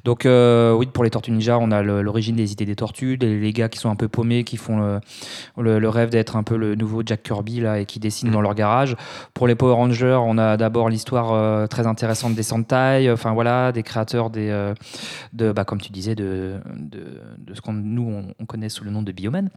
Donc 0.04 0.26
euh, 0.26 0.74
oui, 0.74 0.86
pour 0.88 1.04
les 1.04 1.10
Tortues 1.10 1.32
Ninja, 1.32 1.58
on 1.60 1.72
a 1.72 1.82
l'origine 1.82 2.36
des 2.36 2.52
idées 2.52 2.66
des 2.66 2.76
tortues, 2.76 3.18
les, 3.20 3.40
les 3.40 3.54
gars 3.54 3.70
qui 3.70 3.80
sont 3.80 3.90
un 3.90 3.96
peu 3.96 4.08
paumés, 4.08 4.44
qui 4.44 4.58
font 4.58 4.78
le, 4.80 5.00
le- 5.58 5.80
le 5.80 5.90
rêve 5.90 6.10
d'être 6.10 6.36
un 6.36 6.44
peu 6.44 6.56
le 6.58 6.76
nouveau 6.76 7.02
Jack 7.06 7.24
Kirby 7.24 7.60
là 7.62 7.80
et 7.80 7.86
qui 7.86 8.00
dessinent 8.00 8.32
dans 8.32 8.42
leur 8.42 8.54
garage. 8.56 8.96
Pour 9.34 9.48
les 9.48 9.56
Power 9.56 9.74
Rangers, 9.74 10.20
on 10.22 10.38
a 10.38 10.58
d'abord 10.58 10.90
l'histoire 10.90 11.68
très 11.70 11.88
intéressante 11.88 12.36
des 12.36 12.44
Sentai, 12.44 13.10
enfin 13.12 13.34
voilà, 13.34 13.72
des 13.72 13.84
créateurs 13.84 14.30
des, 14.30 14.74
de, 15.34 15.52
bah, 15.52 15.64
comme 15.66 15.82
tu 15.82 15.92
disais, 15.92 16.16
de, 16.16 16.56
de, 16.76 17.04
de 17.40 17.54
ce 17.54 17.62
qu'on 17.62 17.74
nous 17.74 18.04
on, 18.10 18.34
on 18.40 18.46
connaît 18.46 18.70
sous 18.70 18.84
le 18.84 18.92
nom 18.92 19.02
de 19.02 19.12
Bioman. 19.12 19.50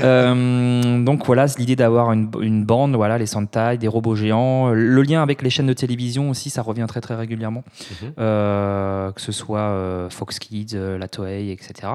Euh, 0.00 1.02
donc 1.04 1.26
voilà, 1.26 1.48
c'est 1.48 1.58
l'idée 1.58 1.76
d'avoir 1.76 2.12
une, 2.12 2.30
une 2.40 2.64
bande, 2.64 2.94
voilà, 3.02 3.18
les 3.18 3.26
Sentai, 3.26 3.78
des 3.78 3.88
robots 3.88 4.14
géants. 4.14 4.70
Le 4.70 5.02
lien 5.02 5.24
avec 5.24 5.42
les 5.42 5.50
chaînes 5.50 5.66
de 5.66 5.72
télévision 5.72 6.30
aussi, 6.30 6.50
ça 6.50 6.62
revient 6.62 6.86
très 6.86 7.00
très 7.00 7.16
régulièrement, 7.16 7.64
Mhm. 8.00 8.12
Euh, 8.20 9.10
que 9.10 9.20
ce 9.20 9.32
soit 9.32 9.58
euh, 9.58 10.08
Fox 10.08 10.38
Kids, 10.38 10.74
euh, 10.74 10.98
la 10.98 11.08
Toei, 11.08 11.50
etc. 11.50 11.94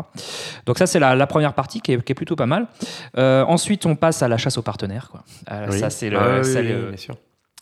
Donc 0.65 0.77
ça 0.77 0.85
c'est 0.85 0.99
la, 0.99 1.15
la 1.15 1.27
première 1.27 1.53
partie 1.53 1.79
qui 1.79 1.93
est, 1.93 2.03
qui 2.03 2.11
est 2.11 2.15
plutôt 2.15 2.35
pas 2.35 2.45
mal. 2.45 2.67
Ensuite 3.15 3.85
on 3.85 3.95
passe 3.95 4.21
à 4.21 4.27
la 4.27 4.37
chasse 4.37 4.57
aux 4.57 4.61
partenaires. 4.61 5.07
Quoi. 5.09 5.23
Oui. 5.69 5.79
Ça 5.79 5.89
c'est 5.89 6.09
le, 6.09 6.17
Ah 6.19 6.41
oui, 6.43 6.53
le-. 6.63 6.91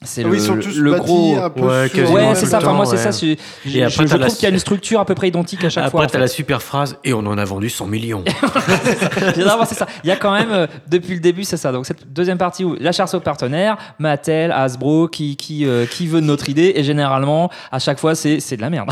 C'est 0.03 0.23
Ah 0.23 0.27
le, 0.27 0.93
gros. 0.99 1.37
un 1.41 1.49
peu 1.49 1.61
Ouais, 1.61 1.89
sur- 1.89 2.35
c'est 2.35 2.45
ça. 2.45 2.57
Enfin, 2.57 2.73
moi, 2.73 2.85
c'est 2.85 2.97
ouais. 2.97 2.97
ça. 2.97 3.11
c'est- 3.11 3.25
Et 3.27 3.37
Je, 3.65 3.79
après, 3.81 3.89
je 3.89 3.97
t'as 3.97 4.05
trouve 4.09 4.19
la- 4.19 4.27
qu'il 4.29 4.43
y 4.43 4.45
a 4.45 4.49
une 4.49 4.59
structure 4.59 4.99
à 4.99 5.05
peu 5.05 5.15
près 5.15 5.29
identique 5.29 5.63
à 5.63 5.69
chaque 5.69 5.85
Après, 5.85 5.97
fois. 5.97 6.05
en 6.05 6.07
t'as 6.07 6.19
la 6.19 6.27
fait. 6.27 6.33
super 6.33 6.61
phrase 6.61 6.97
et 7.03 7.13
on 7.13 7.19
en 7.19 7.37
a 7.37 7.45
vendu 7.45 7.69
100 7.69 7.87
millions. 7.87 8.23
C'est 9.35 9.75
ça. 9.75 9.87
Il 10.03 10.07
y 10.07 10.11
a 10.11 10.15
quand 10.15 10.31
même, 10.33 10.51
euh, 10.51 10.67
depuis 10.87 11.13
le 11.13 11.19
début, 11.19 11.43
c'est 11.43 11.57
ça. 11.57 11.71
Donc, 11.71 11.85
cette 11.85 12.11
deuxième 12.11 12.37
partie 12.37 12.63
où 12.63 12.75
la 12.79 12.91
chasse 12.91 13.13
aux 13.13 13.19
partenaires, 13.19 13.77
Mattel, 13.99 14.51
Hasbro, 14.51 15.07
qui, 15.07 15.35
qui, 15.35 15.65
euh, 15.65 15.85
qui 15.85 16.07
veut 16.07 16.21
de 16.21 16.25
notre 16.25 16.49
idée, 16.49 16.73
et 16.75 16.83
généralement, 16.83 17.49
à 17.71 17.79
chaque 17.79 17.99
fois, 17.99 18.15
c'est 18.15 18.39
c'est 18.39 18.57
de 18.57 18.61
la 18.61 18.69
merde. 18.69 18.89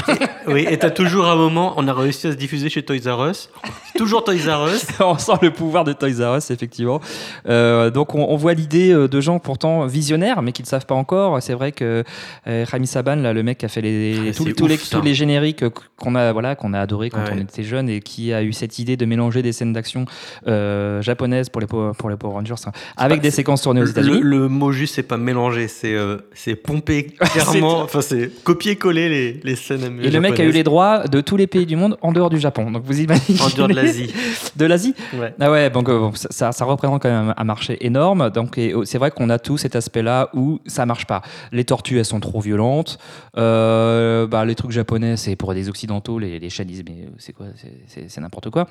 oui, 0.47 0.65
et 0.69 0.77
t'as 0.77 0.89
toujours 0.89 1.27
un 1.27 1.35
moment, 1.35 1.73
on 1.77 1.87
a 1.87 1.93
réussi 1.93 2.27
à 2.27 2.31
se 2.31 2.37
diffuser 2.37 2.69
chez 2.69 2.83
Toys 2.83 2.97
R 3.05 3.29
Us. 3.29 3.49
Toujours 3.97 4.23
Toys 4.23 4.33
R 4.47 4.67
Us. 4.73 4.85
on 4.99 5.17
sent 5.17 5.33
le 5.41 5.51
pouvoir 5.51 5.83
de 5.83 5.93
Toys 5.93 6.25
R 6.31 6.37
Us, 6.37 6.49
effectivement. 6.51 6.99
Euh, 7.47 7.89
donc, 7.89 8.15
on, 8.15 8.25
on 8.29 8.35
voit 8.35 8.53
l'idée 8.53 8.93
de 8.93 9.21
gens 9.21 9.39
pourtant 9.39 9.85
visionnaires, 9.85 10.41
mais 10.41 10.51
qui 10.51 10.61
ne 10.63 10.67
savent 10.67 10.85
pas 10.85 10.92
encore. 10.95 11.41
C'est 11.41 11.53
vrai 11.53 11.71
que 11.71 12.03
euh, 12.47 12.65
Rami 12.69 12.87
Saban, 12.87 13.15
là, 13.17 13.33
le 13.33 13.43
mec 13.43 13.57
qui 13.59 13.65
a 13.65 13.69
fait 13.69 13.81
les, 13.81 14.15
Ah, 14.29 14.33
tous, 14.35 14.67
les, 14.67 14.77
tous 14.77 15.01
les 15.01 15.13
génériques 15.13 15.63
qu'on 15.97 16.15
a, 16.15 16.31
voilà, 16.33 16.55
qu'on 16.55 16.73
a 16.73 16.79
adoré 16.79 17.09
quand 17.09 17.23
Ouais. 17.23 17.31
on 17.33 17.37
était 17.39 17.63
jeune 17.63 17.87
et 17.89 18.01
qui 18.01 18.33
a 18.33 18.43
eu 18.43 18.51
cette 18.53 18.79
idée 18.79 18.97
de 18.97 19.05
mélanger 19.05 19.41
des 19.41 19.51
scènes 19.53 19.71
d'action 19.73 20.05
euh, 20.47 21.01
japonaises 21.01 21.49
pour 21.49 21.61
les, 21.61 21.67
pour 21.67 22.09
les 22.09 22.15
Power 22.17 22.33
Rangers 22.33 22.55
hein, 22.65 22.71
avec 22.97 23.21
des 23.21 23.31
séquences 23.31 23.61
tournées 23.61 23.81
aux 23.81 23.85
États-Unis. 23.85 24.19
le 24.21 24.47
mot 24.49 24.71
juste, 24.71 24.95
c'est 24.95 25.03
pas 25.03 25.17
mélanger, 25.17 25.67
c'est 25.67 25.93
euh, 25.93 26.17
c'est 26.33 26.55
pomper 26.55 27.03
clairement. 27.33 27.81
enfin, 27.81 28.01
c'est 28.01 28.29
copier-coller 28.43 29.09
les, 29.09 29.39
les 29.43 29.55
scènes 29.55 29.99
Et 30.01 30.09
le 30.11 30.19
mec 30.19 30.39
a 30.39 30.43
eu 30.43 30.51
les 30.51 30.63
droits 30.63 31.07
de 31.07 31.21
tous 31.21 31.37
les 31.37 31.47
pays 31.47 31.65
du 31.65 31.75
monde 31.75 31.97
en 32.01 32.11
dehors 32.11 32.29
du 32.29 32.39
Japon. 32.39 32.71
Donc 32.71 32.83
vous 32.85 32.99
imaginez. 32.99 33.39
En 33.41 33.49
dehors 33.49 33.67
de 33.67 33.73
l'Asie. 33.73 34.13
de 34.55 34.65
l'Asie 34.65 34.93
Ouais. 35.13 35.33
Ah 35.39 35.51
ouais, 35.51 35.69
donc 35.69 35.89
euh, 35.89 35.99
bon, 35.99 36.11
ça, 36.15 36.51
représente 36.65 37.01
quand 37.01 37.09
même 37.09 37.33
un 37.37 37.43
marché 37.43 37.77
énorme. 37.85 38.29
Donc 38.29 38.57
euh, 38.57 38.83
c'est 38.85 38.97
vrai 38.97 39.11
qu'on 39.11 39.29
a 39.29 39.39
tout 39.39 39.57
cet 39.57 39.75
aspect-là 39.75 40.29
où 40.33 40.59
ça 40.65 40.82
marche 40.85 41.05
pas. 41.05 41.21
Les 41.51 41.65
tortues, 41.65 41.99
elles 41.99 42.05
sont 42.05 42.19
trop 42.19 42.39
violentes. 42.39 42.97
Euh, 43.37 44.27
bah, 44.27 44.45
les 44.45 44.55
trucs 44.55 44.71
japonais, 44.71 45.17
c'est 45.17 45.35
pour 45.35 45.53
des 45.53 45.69
occidentaux. 45.69 46.19
Les, 46.19 46.39
les 46.39 46.49
mais 46.87 47.07
c'est 47.17 47.33
quoi 47.33 47.47
c'est 47.87 48.21
n'importe 48.21 48.49
quoi. 48.49 48.67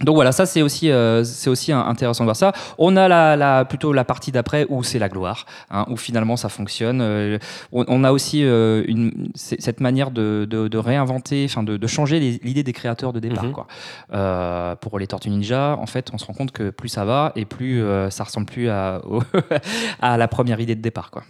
Donc 0.00 0.16
voilà, 0.16 0.32
ça 0.32 0.44
c'est 0.44 0.60
aussi, 0.60 0.90
euh, 0.90 1.22
c'est 1.22 1.48
aussi 1.48 1.70
intéressant 1.70 2.24
de 2.24 2.26
voir 2.26 2.34
ça. 2.36 2.52
On 2.78 2.96
a 2.96 3.06
la, 3.06 3.36
la- 3.36 3.64
plutôt 3.64 3.92
la 3.92 4.04
partie 4.04 4.32
d'après 4.32 4.66
où 4.68 4.82
c'est 4.82 4.98
la 4.98 5.08
gloire, 5.08 5.46
hein, 5.70 5.86
où 5.88 5.96
finalement 5.96 6.36
ça 6.36 6.48
fonctionne. 6.48 7.00
Euh, 7.00 7.38
on, 7.70 7.84
on 7.86 8.02
a 8.02 8.10
aussi 8.10 8.44
euh, 8.44 8.82
une, 8.88 9.28
cette 9.36 9.80
manière 9.80 10.10
de, 10.10 10.46
de- 10.50 10.66
de 10.66 10.78
réinventer, 10.78 11.46
enfin 11.48 11.62
de, 11.62 11.76
de 11.76 11.86
changer 11.86 12.18
l'idée 12.18 12.64
des 12.64 12.72
créateurs 12.72 13.12
de 13.12 13.20
départ. 13.20 13.44
Quoi. 13.52 13.66
Euh, 14.12 14.74
pour 14.76 14.98
les 14.98 15.06
Tortues 15.06 15.30
Ninja, 15.30 15.76
en 15.78 15.86
fait, 15.86 16.10
on 16.12 16.18
se 16.18 16.24
rend 16.26 16.32
compte 16.34 16.50
que 16.50 16.70
plus 16.70 16.88
ça 16.88 17.04
va 17.04 17.30
et 17.36 17.44
plus 17.44 17.80
euh, 17.82 18.10
ça 18.10 18.24
ressemble 18.24 18.46
plus 18.46 18.68
à, 18.68 19.00
au- 19.06 19.22
à 20.02 20.16
la 20.16 20.26
première 20.26 20.58
idée 20.58 20.74
de 20.74 20.82
départ. 20.82 21.12
Quoi. 21.12 21.22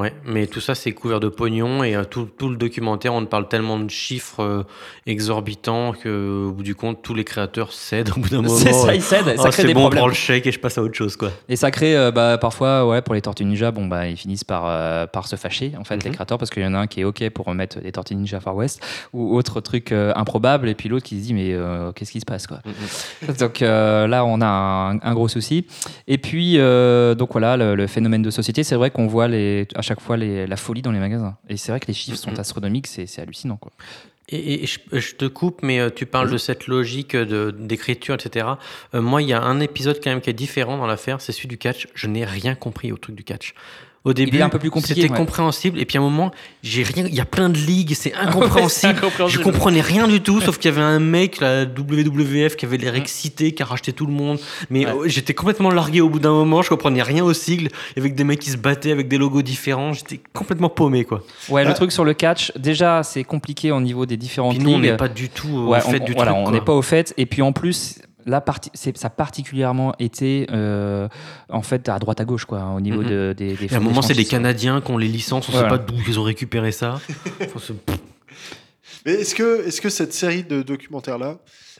Ouais, 0.00 0.14
mais 0.24 0.46
tout 0.46 0.60
ça, 0.60 0.74
c'est 0.74 0.92
couvert 0.92 1.20
de 1.20 1.28
pognon 1.28 1.84
et 1.84 1.94
euh, 1.94 2.04
tout, 2.04 2.26
tout 2.38 2.48
le 2.48 2.56
documentaire, 2.56 3.12
on 3.12 3.24
parle 3.26 3.48
tellement 3.48 3.78
de 3.78 3.90
chiffres 3.90 4.42
euh, 4.42 4.62
exorbitants 5.06 5.92
que, 5.92 6.46
au 6.48 6.52
bout 6.52 6.62
du 6.62 6.74
compte, 6.74 7.02
tous 7.02 7.14
les 7.14 7.24
créateurs 7.24 7.72
cèdent 7.72 8.10
au 8.16 8.20
bout 8.20 8.28
d'un 8.28 8.42
moment. 8.42 8.54
C'est 8.56 8.72
ça, 8.72 8.94
ils 8.94 9.02
cèdent, 9.02 9.26
ça 9.26 9.34
Oh, 9.38 9.42
crée 9.50 9.52
c'est 9.52 9.66
des 9.66 9.74
bon, 9.74 9.80
on 9.80 9.82
problèmes. 9.84 9.98
prend 10.00 10.08
le 10.08 10.14
chèque 10.14 10.46
et 10.46 10.52
je 10.52 10.58
passe 10.58 10.78
à 10.78 10.82
autre 10.82 10.94
chose, 10.94 11.16
quoi. 11.16 11.30
Et 11.48 11.56
ça 11.56 11.70
crée 11.70 11.96
euh, 11.96 12.10
bah, 12.10 12.38
parfois, 12.38 12.86
ouais, 12.86 13.02
pour 13.02 13.14
les 13.14 13.20
Tortues 13.20 13.44
Ninja, 13.44 13.70
bon, 13.70 13.86
bah, 13.86 14.06
ils 14.08 14.16
finissent 14.16 14.44
par, 14.44 15.08
par 15.10 15.26
se 15.26 15.36
fâcher, 15.36 15.72
en 15.78 15.84
fait, 15.84 15.96
Mhm. 15.96 16.02
les 16.06 16.10
créateurs, 16.12 16.38
parce 16.38 16.50
qu'il 16.50 16.62
y 16.62 16.66
en 16.66 16.74
a 16.74 16.78
un 16.78 16.86
qui 16.86 17.00
est 17.00 17.04
OK 17.04 17.28
pour 17.30 17.44
remettre 17.46 17.80
des 17.80 17.92
Tortues 17.92 18.14
Ninja 18.14 18.40
Far 18.40 18.56
West 18.56 18.80
ou 19.12 19.36
autre 19.36 19.60
truc 19.60 19.92
improbable, 19.92 20.68
et 20.68 20.74
puis 20.74 20.88
l'autre 20.88 21.04
qui 21.04 21.18
se 21.20 21.26
dit, 21.26 21.34
mais 21.34 21.54
qu'est-ce 21.94 22.12
qui 22.12 22.20
se 22.20 22.24
passe, 22.26 22.46
quoi? 22.46 22.60
Donc 23.38 23.60
euh, 23.62 24.06
là, 24.06 24.24
on 24.24 24.40
a 24.40 24.46
un, 24.46 24.98
un 25.02 25.14
gros 25.14 25.28
souci. 25.28 25.66
Et 26.08 26.18
puis, 26.18 26.56
donc 26.56 27.32
voilà, 27.32 27.56
le, 27.56 27.74
le 27.74 27.86
phénomène 27.86 28.22
de 28.22 28.30
société, 28.30 28.62
c'est 28.64 28.76
vrai 28.76 28.90
qu'on 28.90 29.06
voit 29.06 29.28
les, 29.28 29.66
à 29.74 29.82
chaque 29.90 30.00
fois 30.00 30.16
les, 30.16 30.46
la 30.46 30.56
folie 30.56 30.82
dans 30.82 30.92
les 30.92 31.00
magasins. 31.00 31.36
Et 31.48 31.56
c'est 31.56 31.72
vrai 31.72 31.80
que 31.80 31.88
les 31.88 31.94
chiffres 31.94 32.16
sont 32.16 32.38
astronomiques, 32.38 32.86
c'est 32.86 33.18
hallucinant, 33.18 33.56
quoi. 33.56 33.72
Et, 34.28 34.62
et 34.62 34.66
je, 34.66 34.78
je 34.92 35.14
te 35.16 35.24
coupe, 35.24 35.58
mais 35.64 35.80
euh, 35.80 35.90
tu 35.90 36.06
parles 36.06 36.30
de 36.30 36.38
cette 36.38 36.68
logique 36.68 37.16
de- 37.16 37.50
d'écriture, 37.58 38.14
etc. 38.14 38.46
Euh, 38.94 39.02
moi, 39.02 39.20
il 39.22 39.28
y 39.28 39.32
a 39.32 39.42
un 39.42 39.58
épisode 39.58 39.98
quand 40.02 40.10
même 40.10 40.20
qui 40.20 40.30
est 40.30 40.34
différent 40.46 40.76
dans 40.78 40.86
l'affaire, 40.86 41.20
c'est 41.20 41.32
celui 41.32 41.48
du 41.48 41.58
catch. 41.58 41.88
Je 41.94 42.06
n'ai 42.06 42.24
rien 42.24 42.54
compris 42.54 42.92
au 42.92 42.96
truc 42.96 43.16
du 43.16 43.24
catch. 43.24 43.54
Au 44.02 44.14
début, 44.14 44.38
est 44.38 44.42
un 44.42 44.48
peu 44.48 44.58
plus 44.58 44.70
compliqué, 44.70 45.02
C'était 45.02 45.12
ouais. 45.12 45.18
compréhensible, 45.18 45.78
et 45.78 45.84
puis 45.84 45.98
à 45.98 46.00
un 46.00 46.04
moment, 46.04 46.30
j'ai 46.62 46.82
rien. 46.82 47.04
Il 47.06 47.14
y 47.14 47.20
a 47.20 47.26
plein 47.26 47.50
de 47.50 47.58
ligues, 47.58 47.92
c'est 47.94 48.14
incompréhensible. 48.20 48.94
incompréhensible. 48.96 49.28
Je 49.28 49.44
comprenais 49.44 49.82
rien 49.82 50.08
du 50.08 50.22
tout, 50.22 50.40
sauf 50.40 50.56
qu'il 50.56 50.70
y 50.70 50.74
avait 50.74 50.82
un 50.82 50.98
mec, 51.00 51.38
la 51.40 51.64
WWF, 51.66 52.56
qui 52.56 52.64
avait 52.64 52.78
Mm. 52.78 52.80
l'air 52.80 52.94
excité, 52.94 53.52
qui 53.52 53.62
a 53.62 53.66
racheté 53.66 53.92
tout 53.92 54.06
le 54.06 54.12
monde. 54.14 54.38
Mais 54.70 54.86
euh, 54.86 55.06
j'étais 55.06 55.34
complètement 55.34 55.70
largué 55.70 56.00
au 56.00 56.08
bout 56.08 56.18
d'un 56.18 56.32
moment. 56.32 56.62
Je 56.62 56.70
comprenais 56.70 57.02
rien 57.02 57.22
aux 57.24 57.34
sigles, 57.34 57.68
avec 57.96 58.14
des 58.14 58.24
mecs 58.24 58.38
qui 58.40 58.48
se 58.50 58.56
battaient 58.56 58.92
avec 58.92 59.06
des 59.08 59.18
logos 59.18 59.42
différents. 59.42 59.92
J'étais 59.92 60.20
complètement 60.32 60.70
paumé, 60.70 61.04
quoi. 61.04 61.22
Ouais, 61.50 61.64
le 61.64 61.70
Ah. 61.70 61.74
truc 61.74 61.92
sur 61.92 62.04
le 62.06 62.14
catch, 62.14 62.52
déjà, 62.58 63.02
c'est 63.02 63.24
compliqué 63.24 63.70
au 63.70 63.82
niveau 63.82 64.06
des 64.06 64.16
différentes 64.16 64.54
Puis 64.56 64.64
nous, 64.64 64.70
on 64.70 64.78
ligues. 64.78 64.92
n'est 64.92 64.96
pas 64.96 65.08
du 65.08 65.28
tout 65.28 65.48
au 65.50 65.68
Ouais, 65.72 65.80
fait 65.82 66.00
on- 66.00 66.04
du 66.06 66.12
voilà, 66.14 66.32
truc, 66.32 66.44
on 66.46 66.50
n'est 66.52 66.60
pas 66.62 66.72
au 66.74 66.80
fait. 66.82 67.12
Et 67.18 67.26
puis 67.26 67.42
en 67.42 67.52
plus, 67.52 67.96
c'est, 68.74 68.96
ça 68.96 69.06
a 69.06 69.10
particulièrement 69.10 69.94
été 69.98 70.46
euh, 70.50 71.08
en 71.48 71.62
fait 71.62 71.88
à 71.88 71.98
droite 71.98 72.20
à 72.20 72.24
gauche, 72.24 72.44
quoi, 72.44 72.64
au 72.76 72.80
niveau 72.80 73.02
Mhm. 73.02 73.08
de, 73.08 73.34
des, 73.36 73.54
des 73.54 73.64
Et 73.66 73.74
à 73.74 73.76
un 73.78 73.80
moment, 73.80 74.02
c'est 74.02 74.08
des 74.08 74.14
franchises. 74.24 74.30
Canadiens 74.30 74.80
qui 74.80 74.90
ont 74.90 74.98
les 74.98 75.08
licences, 75.08 75.48
on 75.48 75.52
ne 75.52 75.56
Voilà. 75.58 75.70
sait 75.74 75.78
pas 75.78 75.84
d'où 75.84 75.94
ils 76.08 76.18
ont 76.18 76.22
récupéré 76.24 76.72
ça. 76.72 77.00
Mais 79.06 79.12
est-ce 79.12 79.34
que, 79.34 79.66
est-ce 79.66 79.80
que 79.80 79.88
cette 79.88 80.12
série 80.12 80.42
de 80.44 80.62
documentaires-là, 80.62 81.38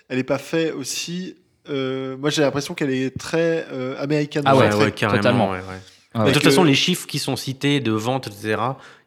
elle 0.09 0.17
n'est 0.19 0.25
pas 0.25 0.39
faite 0.39 0.75
aussi. 0.75 1.37
euh, 1.69 2.17
moi, 2.17 2.31
j'ai 2.31 2.43
l'impression 2.43 2.75
qu'elle 2.75 2.91
est 2.91 3.17
très 3.17 3.67
euh, 3.73 4.01
américaine. 4.03 4.43
Ah 4.47 4.57
ouais, 4.57 4.71
centrée. 4.71 4.87
ouais, 4.87 4.93
carrément. 4.93 5.51
ouais, 5.51 5.59
ouais. 5.59 5.81
Ah 6.13 6.23
ouais. 6.25 6.29
de 6.29 6.35
toute 6.35 6.43
façon, 6.45 6.65
les 6.65 6.75
chiffres 6.75 7.07
qui 7.07 7.19
sont 7.21 7.37
cités 7.37 7.79
de 7.81 7.93
vente, 7.93 8.27
etc., 8.27 8.57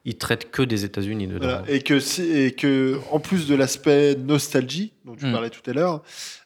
ils 0.05 0.17
traitent 0.17 0.51
que 0.51 0.61
des 0.61 0.83
États-Unis 0.85 1.27
dedans. 1.27 1.47
Voilà, 1.47 1.63
et 1.69 1.81
que 1.81 1.99
si- 1.99 2.29
et 2.29 2.51
que 2.51 2.99
en 3.11 3.19
plus 3.19 3.47
de 3.47 3.55
l'aspect 3.55 4.15
nostalgie 4.15 4.91
dont 5.05 5.15
tu 5.15 5.25
Mm. 5.27 5.31
parlais 5.31 5.49
tout 5.49 5.61
à 5.69 5.73
l'heure, 5.73 6.01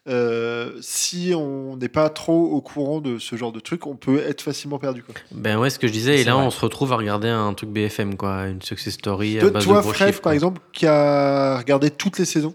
euh, 0.07 0.73
si 0.81 1.33
on 1.35 1.75
n'est 1.75 1.89
pas 1.89 2.09
trop 2.09 2.45
au 2.51 2.61
courant 2.61 3.01
de 3.01 3.17
ce 3.17 3.35
genre 3.35 3.51
de 3.51 3.59
truc, 3.59 3.87
on 3.87 3.95
peut 3.95 4.19
être 4.19 4.41
facilement 4.41 4.77
perdu. 4.79 5.01
Quoi. 5.03 5.15
Ben 5.31 5.57
ouais, 5.57 5.69
ce 5.71 5.79
que 5.79 5.87
je 5.87 5.91
disais, 5.93 6.21
et 6.21 6.23
là, 6.23 6.35
vrai. 6.35 6.43
on 6.45 6.51
se 6.51 6.59
retrouve 6.61 6.93
à 6.93 6.97
regarder 6.97 7.29
un 7.29 7.53
truc 7.55 7.69
BFM, 7.71 8.15
quoi, 8.15 8.47
une 8.47 8.61
success 8.61 8.93
story 8.93 9.37
à 9.37 9.41
Toi, 9.41 9.49
base 9.51 9.63
toi, 9.65 9.77
de 9.77 9.81
gros 9.81 9.93
Fred, 9.93 10.07
chiffres, 10.09 10.21
par 10.21 10.29
quoi. 10.31 10.35
exemple, 10.35 10.61
qui 10.71 10.85
a 10.85 11.57
regardé 11.57 11.89
toutes 11.89 12.19
les 12.19 12.25
saisons, 12.25 12.53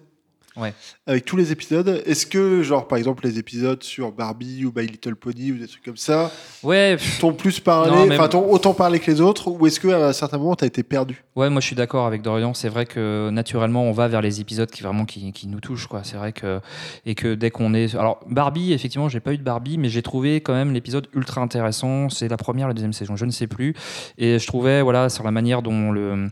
Ouais. 0.56 0.74
avec 1.06 1.24
tous 1.24 1.36
les 1.36 1.50
épisodes, 1.50 2.02
est-ce 2.04 2.26
que, 2.26 2.62
genre, 2.62 2.86
par 2.86 2.98
exemple, 2.98 3.24
les 3.26 3.38
épisodes 3.38 3.82
sur 3.82 4.12
Barbie 4.12 4.64
ou 4.64 4.72
My 4.76 4.86
Little 4.86 5.16
Pony 5.16 5.52
ou 5.52 5.56
des 5.56 5.66
trucs 5.66 5.82
comme 5.84 5.96
ça, 5.96 6.30
Ouais, 6.62 6.96
t'ont 7.20 7.32
plus 7.32 7.58
parlé, 7.60 7.90
enfin, 8.14 8.28
t'ont 8.28 8.50
autant 8.50 8.74
parlé 8.74 8.98
que 9.00 9.10
les 9.10 9.20
autres, 9.20 9.48
ou 9.50 9.66
est-ce 9.66 9.80
qu'à 9.80 10.08
un 10.08 10.12
certain 10.12 10.38
moment, 10.38 10.54
t'as 10.54 10.66
été 10.66 10.82
perdu? 10.82 11.24
Ouais, 11.34 11.48
moi 11.48 11.62
je 11.62 11.66
suis 11.66 11.76
d'accord 11.76 12.06
avec 12.06 12.20
Dorian. 12.20 12.52
C'est 12.52 12.68
vrai 12.68 12.84
que 12.84 13.30
naturellement 13.30 13.84
on 13.84 13.92
va 13.92 14.06
vers 14.06 14.20
les 14.20 14.42
épisodes 14.42 14.70
qui 14.70 14.82
vraiment 14.82 15.06
qui, 15.06 15.32
qui 15.32 15.48
nous 15.48 15.60
touchent, 15.60 15.86
quoi. 15.86 16.04
C'est 16.04 16.18
vrai 16.18 16.32
que 16.32 16.60
et 17.06 17.14
que 17.14 17.34
dès 17.34 17.50
qu'on 17.50 17.72
est, 17.72 17.94
alors 17.94 18.20
Barbie, 18.28 18.74
effectivement, 18.74 19.08
j'ai 19.08 19.20
pas 19.20 19.32
eu 19.32 19.38
de 19.38 19.42
Barbie, 19.42 19.78
mais 19.78 19.88
j'ai 19.88 20.02
trouvé 20.02 20.42
quand 20.42 20.52
même 20.52 20.72
l'épisode 20.74 21.08
ultra 21.14 21.40
intéressant. 21.40 22.10
C'est 22.10 22.28
la 22.28 22.36
première, 22.36 22.68
la 22.68 22.74
deuxième 22.74 22.92
saison, 22.92 23.16
je 23.16 23.24
ne 23.24 23.30
sais 23.30 23.46
plus. 23.46 23.74
Et 24.18 24.38
je 24.38 24.46
trouvais, 24.46 24.82
voilà, 24.82 25.08
sur 25.08 25.24
la 25.24 25.30
manière 25.30 25.62
dont 25.62 25.90
le 25.90 26.28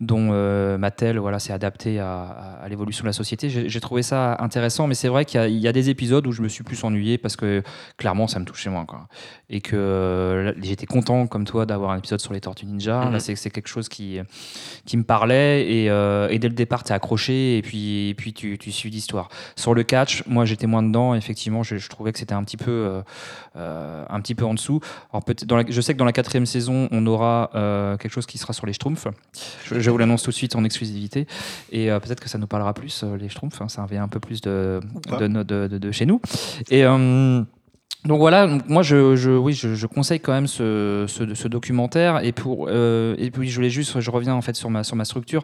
dont 0.00 0.28
euh, 0.30 0.78
Mattel, 0.78 1.18
voilà, 1.18 1.40
s'est 1.40 1.52
adapté 1.52 1.98
à, 1.98 2.64
l'évolution 2.68 3.02
de 3.02 3.08
la 3.08 3.12
société. 3.12 3.48
J'ai 3.48 3.80
trouvé 3.80 4.02
ça 4.02 4.36
intéressant, 4.40 4.86
mais 4.86 4.94
c'est 4.94 5.08
vrai 5.08 5.24
qu'il 5.24 5.40
y 5.40 5.42
a- 5.42 5.48
il 5.48 5.58
y, 5.58 5.68
a 5.68 5.72
des 5.72 5.90
épisodes 5.90 6.26
où 6.26 6.32
je 6.32 6.42
me 6.42 6.48
suis 6.48 6.62
plus 6.64 6.82
ennuyé 6.84 7.18
parce 7.18 7.36
que 7.36 7.62
clairement 7.96 8.26
ça 8.26 8.38
me 8.38 8.44
touchait 8.44 8.70
moins, 8.70 8.84
quoi. 8.84 9.08
Et 9.50 9.60
que 9.60 10.54
j'étais 10.62 10.86
content, 10.86 11.26
comme 11.26 11.44
toi, 11.44 11.66
d'avoir 11.66 11.90
un 11.90 11.98
épisode 11.98 12.20
sur 12.20 12.32
les 12.32 12.40
Tortues 12.40 12.66
Ninja. 12.66 13.10
Là, 13.10 13.18
c'est 13.20 13.34
c'est 13.36 13.50
quelque 13.50 13.68
chose 13.68 13.88
qui 13.88 14.20
qui 14.84 14.96
me 14.96 15.02
parlait 15.02 15.68
et, 15.68 15.90
euh, 15.90 16.28
et 16.30 16.38
dès 16.38 16.48
le 16.48 16.54
départ 16.54 16.84
t'es 16.84 16.94
accroché 16.94 17.58
et 17.58 17.62
puis 17.62 18.08
et 18.10 18.14
puis 18.14 18.32
tu, 18.32 18.56
tu 18.56 18.70
suis 18.70 18.88
l'histoire. 18.88 19.28
Sur 19.56 19.74
le 19.74 19.82
catch 19.82 20.22
moi 20.28 20.44
j'étais 20.44 20.66
moins 20.68 20.82
dedans. 20.82 21.14
Effectivement 21.14 21.62
je, 21.64 21.76
je 21.76 21.88
trouvais 21.88 22.12
que 22.12 22.18
c'était 22.20 22.34
un 22.34 22.44
petit 22.44 22.56
peu 22.56 22.70
euh, 22.70 23.02
euh, 23.56 24.04
un 24.08 24.20
petit 24.20 24.34
peu 24.36 24.44
en 24.44 24.54
dessous. 24.54 24.80
Alors 25.12 25.24
peut-être 25.24 25.44
dans 25.44 25.56
la- 25.56 25.64
je 25.68 25.80
sais 25.80 25.92
que 25.92 25.98
dans 25.98 26.04
la 26.04 26.12
quatrième 26.12 26.46
saison 26.46 26.88
on 26.92 27.04
aura 27.06 27.50
euh, 27.56 27.96
quelque 27.96 28.12
chose 28.12 28.26
qui 28.26 28.38
sera 28.38 28.52
sur 28.52 28.64
les 28.66 28.72
Schtroumpfs. 28.74 29.08
Je, 29.64 29.80
je 29.80 29.90
vous 29.90 29.98
l'annonce 29.98 30.22
tout 30.22 30.30
de 30.30 30.36
suite 30.36 30.54
en 30.54 30.62
exclusivité. 30.64 31.26
Et 31.72 31.86
peut-être 31.88 32.20
que 32.20 32.28
ça 32.28 32.38
nous 32.38 32.46
parlera 32.46 32.72
plus 32.72 33.04
les 33.18 33.28
Schtroumpfs 33.28 33.60
hein, 33.60 33.68
ça 33.68 33.84
vient 33.90 34.04
un 34.04 34.08
peu 34.08 34.20
plus 34.20 34.40
de 34.40 34.80
de, 35.18 35.26
de, 35.26 35.66
de- 35.66 35.78
de 35.78 35.90
chez 35.92 36.06
nous. 36.06 36.20
Et 36.70 36.84
donc 38.06 38.18
voilà, 38.20 38.46
donc 38.46 38.68
moi 38.68 38.82
je, 38.82 39.16
je- 39.16 39.30
oui, 39.30 39.52
je, 39.52 39.74
je 39.74 39.86
conseille 39.86 40.20
quand 40.20 40.32
même 40.32 40.46
ce, 40.46 41.04
ce, 41.08 41.34
ce 41.34 41.48
documentaire. 41.48 42.20
Et, 42.24 42.32
pour, 42.32 42.68
euh, 42.70 43.14
et 43.18 43.30
puis 43.30 43.48
je 43.50 43.56
voulais 43.56 43.70
juste, 43.70 44.00
je 44.00 44.10
reviens 44.10 44.34
en 44.34 44.42
fait 44.42 44.54
sur 44.54 44.70
ma, 44.70 44.84
sur 44.84 44.94
ma 44.96 45.04
structure. 45.04 45.42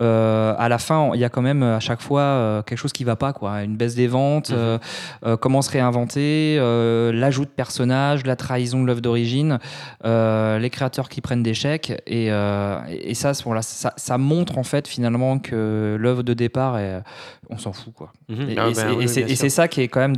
Euh, 0.00 0.54
à 0.58 0.68
la 0.68 0.78
fin, 0.78 1.10
il 1.14 1.20
y 1.20 1.24
a 1.24 1.28
quand 1.28 1.42
même 1.42 1.62
à 1.62 1.78
chaque 1.80 2.00
fois 2.00 2.20
euh, 2.22 2.62
quelque 2.62 2.78
chose 2.78 2.92
qui 2.92 3.04
va 3.04 3.16
pas, 3.16 3.32
quoi. 3.32 3.62
Une 3.62 3.76
baisse 3.76 3.94
des 3.94 4.08
ventes, 4.08 4.50
Mhm. 4.50 4.56
euh, 4.58 4.78
euh, 5.26 5.36
comment 5.36 5.62
se 5.62 5.70
réinventer, 5.70 6.56
euh, 6.58 7.12
l'ajout 7.12 7.44
de 7.44 7.50
personnages, 7.50 8.26
la 8.26 8.36
trahison 8.36 8.82
de 8.82 8.86
l'œuvre 8.86 9.00
d'origine, 9.00 9.58
euh, 10.04 10.58
les 10.58 10.70
créateurs 10.70 11.08
qui 11.08 11.20
prennent 11.20 11.42
des 11.44 11.54
chèques. 11.54 11.92
Et, 12.06 12.32
euh, 12.32 12.78
et 12.90 13.14
ça, 13.14 13.32
voilà, 13.44 13.62
ça, 13.62 13.92
ça 13.96 14.18
montre 14.18 14.58
en 14.58 14.64
fait 14.64 14.88
finalement 14.88 15.38
que 15.38 15.96
l'œuvre 15.98 16.22
de 16.22 16.34
départ, 16.34 16.78
est, 16.78 17.02
on 17.50 17.58
s'en 17.58 17.72
fout, 17.72 17.92
quoi. 17.94 18.12
Mhm. 18.28 18.50
Et, 18.50 18.54
Ah 18.56 18.68
et 18.68 18.72
ben 18.72 18.74
c'est- 18.74 18.90
oui, 18.90 19.08
ça 19.50 19.66
qui 19.68 19.80
est 19.80 19.88
quand 19.88 20.00
même 20.00 20.14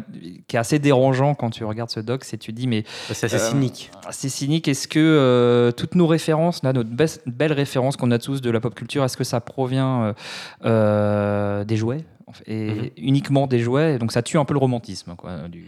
qui 0.46 0.56
est 0.56 0.58
assez 0.58 0.78
dérangeant 0.78 1.34
quand 1.34 1.50
tu 1.50 1.64
regardes 1.64 1.90
ce 1.90 2.00
doc, 2.00 2.24
c'est 2.24 2.36
tu 2.38 2.52
dis 2.52 2.66
mais 2.66 2.84
C'est 3.12 3.24
assez 3.24 3.36
euh, 3.36 3.50
cynique. 3.50 3.90
c'est 4.10 4.28
cynique. 4.28 4.68
Est-ce 4.68 4.86
que 4.86 4.98
euh, 5.00 5.72
toutes 5.72 5.94
nos 5.94 6.06
références, 6.06 6.62
là, 6.62 6.72
notre 6.72 6.90
bes- 6.90 7.20
belle 7.26 7.52
référence 7.52 7.96
qu'on 7.96 8.10
a 8.10 8.18
tous 8.18 8.40
de 8.42 8.50
la 8.50 8.60
pop 8.60 8.74
culture, 8.74 9.02
est-ce 9.04 9.16
que 9.16 9.24
ça 9.24 9.40
provient 9.40 10.14
euh, 10.64 11.64
des 11.64 11.76
jouets 11.76 12.04
et 12.46 12.66
Mhm. 12.70 12.90
uniquement 12.96 13.46
des 13.46 13.58
jouets 13.60 13.98
Donc 13.98 14.12
ça 14.12 14.22
tue 14.22 14.38
un 14.38 14.44
peu 14.44 14.54
le 14.54 14.58
romantisme, 14.60 15.14
quoi. 15.16 15.48
du- 15.48 15.64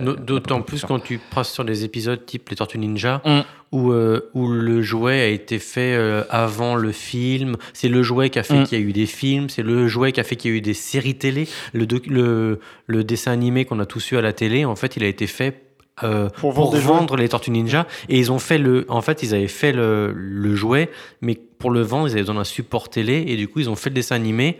Mhm. 0.00 0.16
D'autant 0.24 0.62
plus 0.62 0.84
quand 0.84 0.98
tu 1.00 1.18
passes 1.34 1.52
sur 1.52 1.64
des 1.64 1.84
épisodes 1.84 2.24
type 2.24 2.48
Les 2.50 2.56
Tortues 2.56 2.78
Ninja, 2.78 3.20
Mm. 3.24 3.40
où, 3.72 3.92
euh, 3.92 4.30
où 4.34 4.48
le 4.48 4.82
jouet 4.82 5.20
a 5.20 5.28
été 5.28 5.58
fait 5.58 5.94
euh, 5.94 6.22
avant 6.30 6.74
le 6.76 6.92
film. 6.92 7.56
C'est 7.72 7.88
le 7.88 8.02
jouet 8.02 8.30
qui 8.30 8.38
a 8.38 8.42
fait 8.42 8.60
Mm. 8.60 8.64
qu'il 8.64 8.78
y 8.78 8.82
a 8.82 8.84
eu 8.84 8.92
des 8.92 9.06
films. 9.06 9.48
C'est 9.48 9.62
le 9.62 9.88
jouet 9.88 10.12
qui 10.12 10.20
a 10.20 10.24
fait 10.24 10.36
qu'il 10.36 10.50
y 10.50 10.54
a 10.54 10.56
eu 10.56 10.60
des 10.60 10.74
séries 10.74 11.16
télé. 11.16 11.48
Le, 11.72 11.86
doc- 11.86 12.06
le, 12.06 12.60
le 12.86 13.04
dessin 13.04 13.32
animé 13.32 13.64
qu'on 13.64 13.80
a 13.80 13.86
tous 13.86 14.12
eu 14.12 14.16
à 14.16 14.20
la 14.22 14.32
télé, 14.32 14.64
en 14.64 14.76
fait, 14.76 14.96
il 14.96 15.04
a 15.04 15.08
été 15.08 15.26
fait. 15.26 15.60
euh, 16.02 16.28
Pour 16.40 16.50
vendre 16.52 17.16
les 17.16 17.28
Tortues 17.28 17.52
Ninja 17.52 17.86
et 18.08 18.18
ils 18.18 18.32
ont 18.32 18.40
fait 18.40 18.58
le 18.58 18.84
en 18.88 19.00
fait 19.00 19.22
ils 19.22 19.32
avaient 19.32 19.46
fait 19.46 19.70
le, 19.70 20.12
le 20.12 20.56
jouet 20.56 20.90
mais 21.20 21.36
pour 21.36 21.70
le 21.70 21.82
vendre 21.82 22.08
ils 22.08 22.12
avaient 22.14 22.22
besoin 22.22 22.34
d'un 22.34 22.42
support 22.42 22.88
télé 22.90 23.24
et 23.28 23.36
du 23.36 23.46
coup 23.46 23.60
ils 23.60 23.70
ont 23.70 23.76
fait 23.76 23.90
le 23.90 23.94
dessin 23.94 24.16
animé 24.16 24.58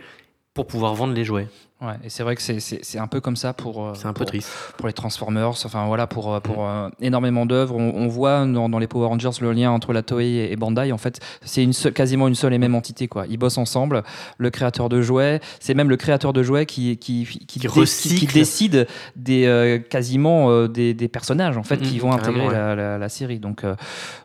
pour 0.55 0.65
pouvoir 0.65 0.95
vendre 0.95 1.13
les 1.13 1.23
jouets 1.25 1.47
Ouais, 1.85 1.93
et 2.03 2.09
c'est 2.09 2.23
vrai 2.23 2.35
que 2.35 2.41
c'est- 2.41 2.97
un 2.97 3.07
peu 3.07 3.19
comme 3.21 3.35
ça 3.35 3.53
pour. 3.53 3.85
euh, 3.85 3.93
un 4.05 4.07
peu 4.13 4.19
pour- 4.19 4.25
triste 4.27 4.49
pour 4.77 4.87
les 4.87 4.93
Transformers, 4.93 5.49
enfin 5.49 5.85
voilà, 5.87 6.07
pour, 6.07 6.33
euh, 6.33 6.39
pour 6.39 6.65
euh, 6.67 6.89
énormément 7.01 7.45
d'œuvres. 7.45 7.75
On, 7.75 7.93
on 7.95 8.07
voit 8.07 8.45
dans, 8.45 8.69
dans 8.69 8.79
les 8.79 8.87
Power 8.87 9.07
Rangers 9.07 9.29
le 9.41 9.51
lien 9.51 9.71
entre 9.71 9.93
la 9.93 10.01
Toei 10.01 10.25
et, 10.27 10.51
et 10.51 10.55
Bandai. 10.55 10.91
En 10.91 10.97
fait, 10.97 11.19
c'est 11.43 11.63
une 11.63 11.73
seule- 11.73 11.93
quasiment 11.93 12.27
une 12.27 12.35
seule 12.35 12.53
et 12.53 12.57
même 12.57 12.75
entité. 12.75 13.07
Quoi. 13.07 13.25
Ils 13.29 13.37
bossent 13.37 13.57
ensemble. 13.57 14.03
Le 14.37 14.49
créateur 14.49 14.89
de 14.89 15.01
jouets, 15.01 15.41
c'est 15.59 15.73
même 15.73 15.89
le 15.89 15.97
créateur 15.97 16.33
de 16.33 16.41
jouets 16.43 16.65
qui, 16.65 16.97
qui, 16.97 17.25
qui, 17.25 17.45
Qui 17.45 17.59
dé- 17.59 17.67
qui 17.85 18.25
décide 18.27 18.87
des, 19.15 19.45
euh, 19.45 19.77
quasiment 19.79 20.49
euh, 20.49 20.67
des, 20.67 20.93
des 20.93 21.07
personnages 21.07 21.57
en 21.57 21.63
fait, 21.63 21.77
qui 21.77 21.95
Mhm, 21.95 22.01
vont 22.01 22.11
intégrer 22.13 22.47
la, 22.49 22.75
la- 22.75 22.97
la 22.97 23.09
série. 23.09 23.39
Donc, 23.39 23.63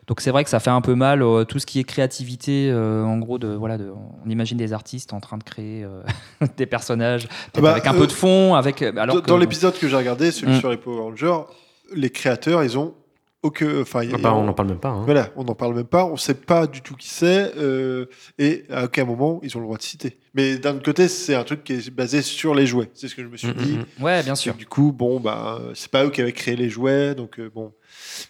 donc 0.07 0.21
c'est 0.21 0.31
vrai 0.31 0.43
que 0.43 0.49
ça 0.49 0.59
fait 0.59 0.69
un 0.69 0.81
peu 0.81 0.95
mal 0.95 1.23
tout 1.47 1.59
ce 1.59 1.65
qui 1.65 1.79
est 1.79 1.83
créativité. 1.83 2.73
en 2.73 3.17
gros, 3.19 3.37
de, 3.37 3.47
voilà, 3.49 3.77
de, 3.77 3.91
on 4.25 4.29
imagine 4.29 4.57
des 4.57 4.73
artistes 4.73 5.13
en 5.13 5.19
train 5.19 5.37
de 5.37 5.43
créer 5.43 5.85
des 6.57 6.65
personnages 6.65 7.27
bah, 7.59 7.71
avec 7.71 7.87
un 7.87 7.95
euh, 7.95 7.97
peu 7.99 8.07
de 8.07 8.11
fond. 8.11 8.53
Avec, 8.55 8.81
alors 8.81 9.07
Dans- 9.07 9.21
que- 9.21 9.27
Dans 9.27 9.37
l'épisode 9.37 9.77
que 9.77 9.87
j'ai 9.87 9.95
regardé, 9.97 10.31
celui 10.31 10.53
Mm. 10.53 10.59
sur 10.59 10.69
les 10.69 10.77
Power 10.77 10.99
Rangers, 11.01 11.41
les 11.93 12.09
créateurs, 12.09 12.63
ils 12.63 12.77
ont 12.77 12.93
aucun. 13.43 13.81
Enfin, 13.81 14.01
Ah 14.13 14.17
bah, 14.19 14.33
on 14.35 14.43
n'en 14.43 14.53
parle 14.53 14.69
même 14.69 14.77
pas. 14.79 14.89
hein. 14.89 15.01
Voilà, 15.03 15.29
on 15.35 15.43
n'en 15.43 15.55
parle 15.55 15.73
même 15.73 15.83
pas. 15.85 16.05
On 16.05 16.15
sait 16.15 16.35
pas 16.35 16.67
du 16.67 16.81
tout 16.81 16.95
qui 16.95 17.09
c'est. 17.09 17.51
euh, 17.57 18.05
et 18.37 18.65
à 18.69 18.85
aucun 18.85 19.03
moment, 19.03 19.39
ils 19.43 19.57
ont 19.57 19.59
le 19.59 19.65
droit 19.65 19.77
de 19.77 19.81
citer. 19.81 20.17
Mais 20.35 20.57
d'un 20.59 20.75
autre 20.75 20.85
côté, 20.85 21.07
c'est 21.07 21.33
un 21.35 21.43
truc 21.43 21.63
qui 21.63 21.73
est 21.73 21.89
basé 21.89 22.21
sur 22.21 22.53
les 22.55 22.65
jouets. 22.67 22.89
C'est 22.93 23.07
ce 23.07 23.15
que 23.15 23.23
je 23.23 23.27
me 23.27 23.35
suis 23.37 23.47
Mm, 23.49 23.53
dit. 23.55 23.77
mm, 23.77 23.85
mm. 23.99 24.03
Ouais, 24.03 24.23
bien 24.23 24.35
sûr. 24.35 24.53
Et 24.53 24.57
Du 24.57 24.67
coup, 24.67 24.91
bon, 24.93 25.19
bah, 25.19 25.57
euh, 25.59 25.71
c'est 25.73 25.89
pas 25.91 26.05
eux 26.05 26.11
qui 26.11 26.21
avaient 26.21 26.31
créé 26.33 26.55
les 26.55 26.69
jouets, 26.69 27.15
donc 27.15 27.39
euh, 27.39 27.49
bon. 27.53 27.73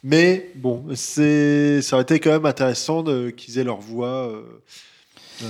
Mais 0.03 0.49
bon, 0.55 0.85
c'est, 0.95 1.81
ça 1.81 1.97
aurait 1.97 2.03
été 2.03 2.19
quand 2.19 2.31
même 2.31 2.45
intéressant 2.45 3.03
de, 3.03 3.29
qu'ils 3.29 3.59
aient 3.59 3.63
leur 3.65 3.79
voix. 3.81 4.31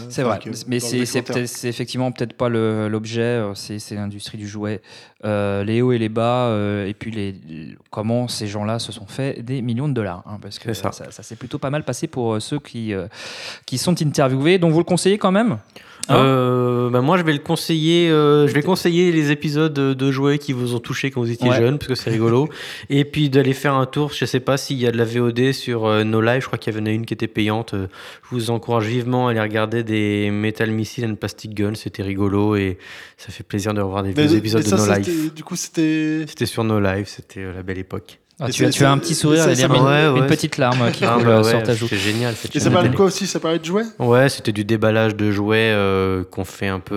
C'est 0.09 0.23
vrai, 0.23 0.39
mais 0.67 0.79
c'est 0.79 1.67
effectivement 1.67 2.11
peut-être 2.11 2.33
pas 2.33 2.49
l'objet, 2.49 3.21
euh, 3.21 3.53
c'est 3.55 3.95
l'industrie 3.95 4.37
du 4.37 4.47
jouet, 4.47 4.81
euh, 5.25 5.63
les 5.63 5.81
hauts 5.81 5.91
et 5.91 5.97
les 5.97 6.09
bas, 6.09 6.47
euh, 6.47 6.87
et 6.87 6.93
puis 6.93 7.11
les, 7.11 7.35
comment 7.89 8.27
ces 8.27 8.47
gens-là 8.47 8.79
se 8.79 8.91
sont 8.91 9.05
fait 9.07 9.43
des 9.43 9.61
millions 9.61 9.87
de 9.87 9.93
dollars, 9.93 10.23
hein, 10.25 10.37
parce 10.41 10.57
que 10.59 10.73
C'est 10.73 10.81
ça. 10.81 10.91
ça, 10.91 11.11
ça 11.11 11.23
s'est 11.23 11.35
plutôt 11.35 11.59
pas 11.59 11.69
mal 11.69 11.83
passé 11.83 12.07
pour 12.07 12.33
euh, 12.35 12.39
ceux 12.39 12.59
qui, 12.59 12.93
euh, 12.93 13.07
qui 13.65 13.77
sont 13.77 14.01
interviewés, 14.01 14.57
donc 14.57 14.71
vous 14.71 14.79
le 14.79 14.83
conseillez 14.83 15.17
quand 15.17 15.31
même 15.31 15.57
Hein 16.09 16.15
Euh, 16.15 16.89
bah 16.89 17.01
moi, 17.01 17.15
je 17.17 17.21
vais 17.23 17.31
le 17.31 17.37
conseiller. 17.39 18.09
euh, 18.09 18.47
je 18.47 18.53
vais 18.55 18.63
conseiller 18.63 19.11
les 19.11 19.29
épisodes 19.29 19.71
de 19.71 20.11
jouets 20.11 20.39
qui 20.39 20.51
vous 20.51 20.73
ont 20.73 20.79
touché 20.79 21.11
quand 21.11 21.21
vous 21.21 21.29
étiez 21.29 21.47
Ouais. 21.47 21.57
jeune, 21.57 21.77
parce 21.77 21.87
que 21.89 21.95
c'est 21.95 22.09
rigolo. 22.09 22.49
Et 22.89 23.05
puis 23.05 23.29
d'aller 23.29 23.53
faire 23.53 23.75
un 23.75 23.85
tour. 23.85 24.11
Je 24.11 24.25
sais 24.25 24.39
pas 24.39 24.57
s'il 24.57 24.77
y 24.79 24.87
a 24.87 24.91
de 24.91 24.97
la 24.97 25.05
VOD 25.05 25.51
sur 25.53 25.85
euh, 25.85 26.03
No 26.03 26.19
Live. 26.19 26.41
Je 26.41 26.47
crois 26.47 26.57
qu'il 26.57 26.75
y 26.75 26.79
en 26.79 26.87
a 26.87 26.89
une 26.89 27.05
qui 27.05 27.13
était 27.13 27.27
payante. 27.27 27.75
Euh, 27.75 27.85
Je 28.23 28.35
vous 28.35 28.49
encourage 28.49 28.85
vivement 28.87 29.27
à 29.27 29.31
aller 29.31 29.41
regarder 29.41 29.83
des 29.83 30.31
Metal 30.31 30.71
Missile 30.71 31.05
and 31.05 31.15
Plastic 31.15 31.53
Gun. 31.53 31.75
C'était 31.75 32.01
rigolo 32.03 32.55
et 32.55 32.79
ça 33.17 33.31
fait 33.31 33.43
plaisir 33.43 33.75
de 33.75 33.81
revoir 33.81 34.01
des 34.01 34.13
Mais- 34.17 34.25
vieux 34.25 34.37
épisodes 34.37 34.63
mais 34.63 34.69
ça, 34.69 34.77
de 34.77 34.81
No 34.81 34.87
Live. 34.95 35.05
Du 35.35 35.43
coup, 35.43 35.55
c'était. 35.55 36.25
C'était 36.27 36.45
sur 36.45 36.63
No 36.63 36.79
Live. 36.79 37.07
C'était 37.07 37.41
euh, 37.41 37.53
la 37.53 37.63
belle 37.63 37.77
époque. 37.77 38.19
Ah, 38.43 38.49
tu, 38.49 38.65
as, 38.65 38.71
tu 38.71 38.83
as 38.83 38.91
un 38.91 38.97
petit 38.97 39.13
sourire, 39.13 39.43
ça- 39.43 39.53
ça- 39.53 39.67
une, 39.67 39.71
Ouais, 39.73 40.05
une 40.07 40.21
ouais. 40.21 40.27
petite 40.27 40.57
larme 40.57 40.91
qui 40.91 41.05
Ah, 41.05 41.13
coule 41.17 41.25
bah 41.25 41.41
ouais, 41.43 41.49
sur 41.49 41.61
ta 41.61 41.75
joue. 41.75 41.87
C'est 41.87 41.97
génial. 41.97 42.33
cette 42.35 42.55
Et 42.55 42.59
ça 42.59 42.71
parlait 42.71 42.89
de 42.89 42.95
quoi 42.95 43.05
aussi 43.05 43.27
Ça 43.27 43.39
parlait 43.39 43.59
de 43.59 43.65
jouets? 43.65 43.83
Ouais, 43.99 44.29
c'était 44.29 44.51
du 44.51 44.65
déballage 44.65 45.15
de 45.15 45.29
jouets 45.31 45.71
euh, 45.75 46.23
qu'on 46.23 46.43
fait 46.43 46.67
un 46.67 46.79
peu 46.79 46.95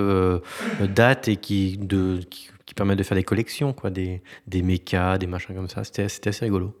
euh, 0.81 0.87
date 0.87 1.27
et 1.27 1.35
qui, 1.35 1.77
de, 1.77 2.19
qui, 2.31 2.47
qui 2.65 2.73
permettent 2.73 2.97
de 2.97 3.03
faire 3.03 3.15
des 3.17 3.23
collections, 3.23 3.73
quoi, 3.73 3.91
des, 3.91 4.23
des 4.47 4.63
mechas, 4.63 5.19
des 5.19 5.27
machins 5.27 5.53
comme 5.55 5.69
ça. 5.69 5.83
C'était 5.83 6.09
c'était 6.09 6.29
assez 6.29 6.45
rigolo. 6.45 6.73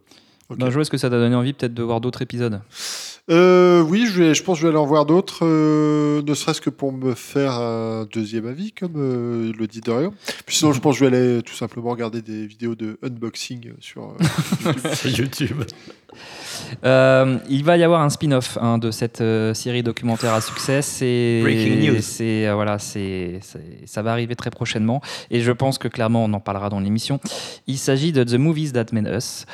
Ok. 0.49 0.57
Ben, 0.59 0.67
je 0.69 0.73
vois, 0.73 0.81
est-ce 0.83 0.91
que 0.91 0.97
ça 0.97 1.09
t'a 1.09 1.17
donné 1.17 1.35
envie 1.35 1.53
peut-être 1.53 1.73
de 1.73 1.81
voir 1.83 1.99
d'autres 2.01 2.21
épisodes? 2.21 2.61
Euh, 3.31 3.81
oui, 3.81 4.05
je, 4.05 4.21
vais, 4.21 4.33
je 4.35 4.43
pense 4.43 4.57
que 4.57 4.61
je 4.61 4.67
vais 4.67 4.69
aller 4.73 4.77
en 4.77 4.85
voir 4.85 5.07
d'autres, 5.07 5.39
euh, 5.43 6.21
ne 6.21 6.33
serait-ce 6.35 6.61
que 6.61 6.69
pour 6.69 6.91
me 6.93 7.15
faire 7.15 7.53
un 7.53 8.05
deuxième 8.13 8.45
avis, 8.45 8.71
comme 8.71 8.93
euh, 8.97 9.51
le 9.57 9.65
dit 9.65 9.81
Dorian. 9.81 10.13
Puis 10.45 10.57
sinon, 10.57 10.73
je 10.73 10.79
pense 10.79 10.99
que 10.99 11.03
je 11.05 11.09
vais 11.09 11.17
aller 11.17 11.41
tout 11.41 11.55
simplement 11.55 11.89
regarder 11.89 12.21
des 12.21 12.45
vidéos 12.45 12.75
de 12.75 12.99
unboxing 13.01 13.71
sur 13.79 14.15
euh, 14.67 14.73
YouTube. 15.05 15.63
Euh, 16.85 17.37
il 17.49 17.63
va 17.63 17.77
y 17.77 17.83
avoir 17.83 18.01
un 18.01 18.09
spin-off 18.09 18.57
hein, 18.61 18.77
de 18.77 18.91
cette 18.91 19.21
euh, 19.21 19.53
série 19.53 19.83
documentaire 19.83 20.33
à 20.33 20.41
succès. 20.41 20.81
C'est, 20.81 21.39
Breaking 21.41 21.91
news. 21.93 22.01
C'est 22.01 22.47
euh, 22.47 22.53
voilà, 22.55 22.79
c'est, 22.79 23.39
c'est- 23.41 23.85
ça 23.85 24.01
va 24.01 24.11
arriver 24.11 24.35
très 24.35 24.49
prochainement 24.49 25.01
et 25.31 25.41
je 25.41 25.51
pense 25.51 25.77
que 25.77 25.87
clairement 25.87 26.23
on 26.23 26.31
en 26.33 26.39
parlera 26.39 26.69
dans 26.69 26.79
l'émission. 26.79 27.19
Il 27.67 27.77
s'agit 27.77 28.11
de 28.11 28.23
The 28.23 28.35
Movies 28.35 28.71
That 28.73 28.85
Made 28.93 29.11
Us. 29.13 29.45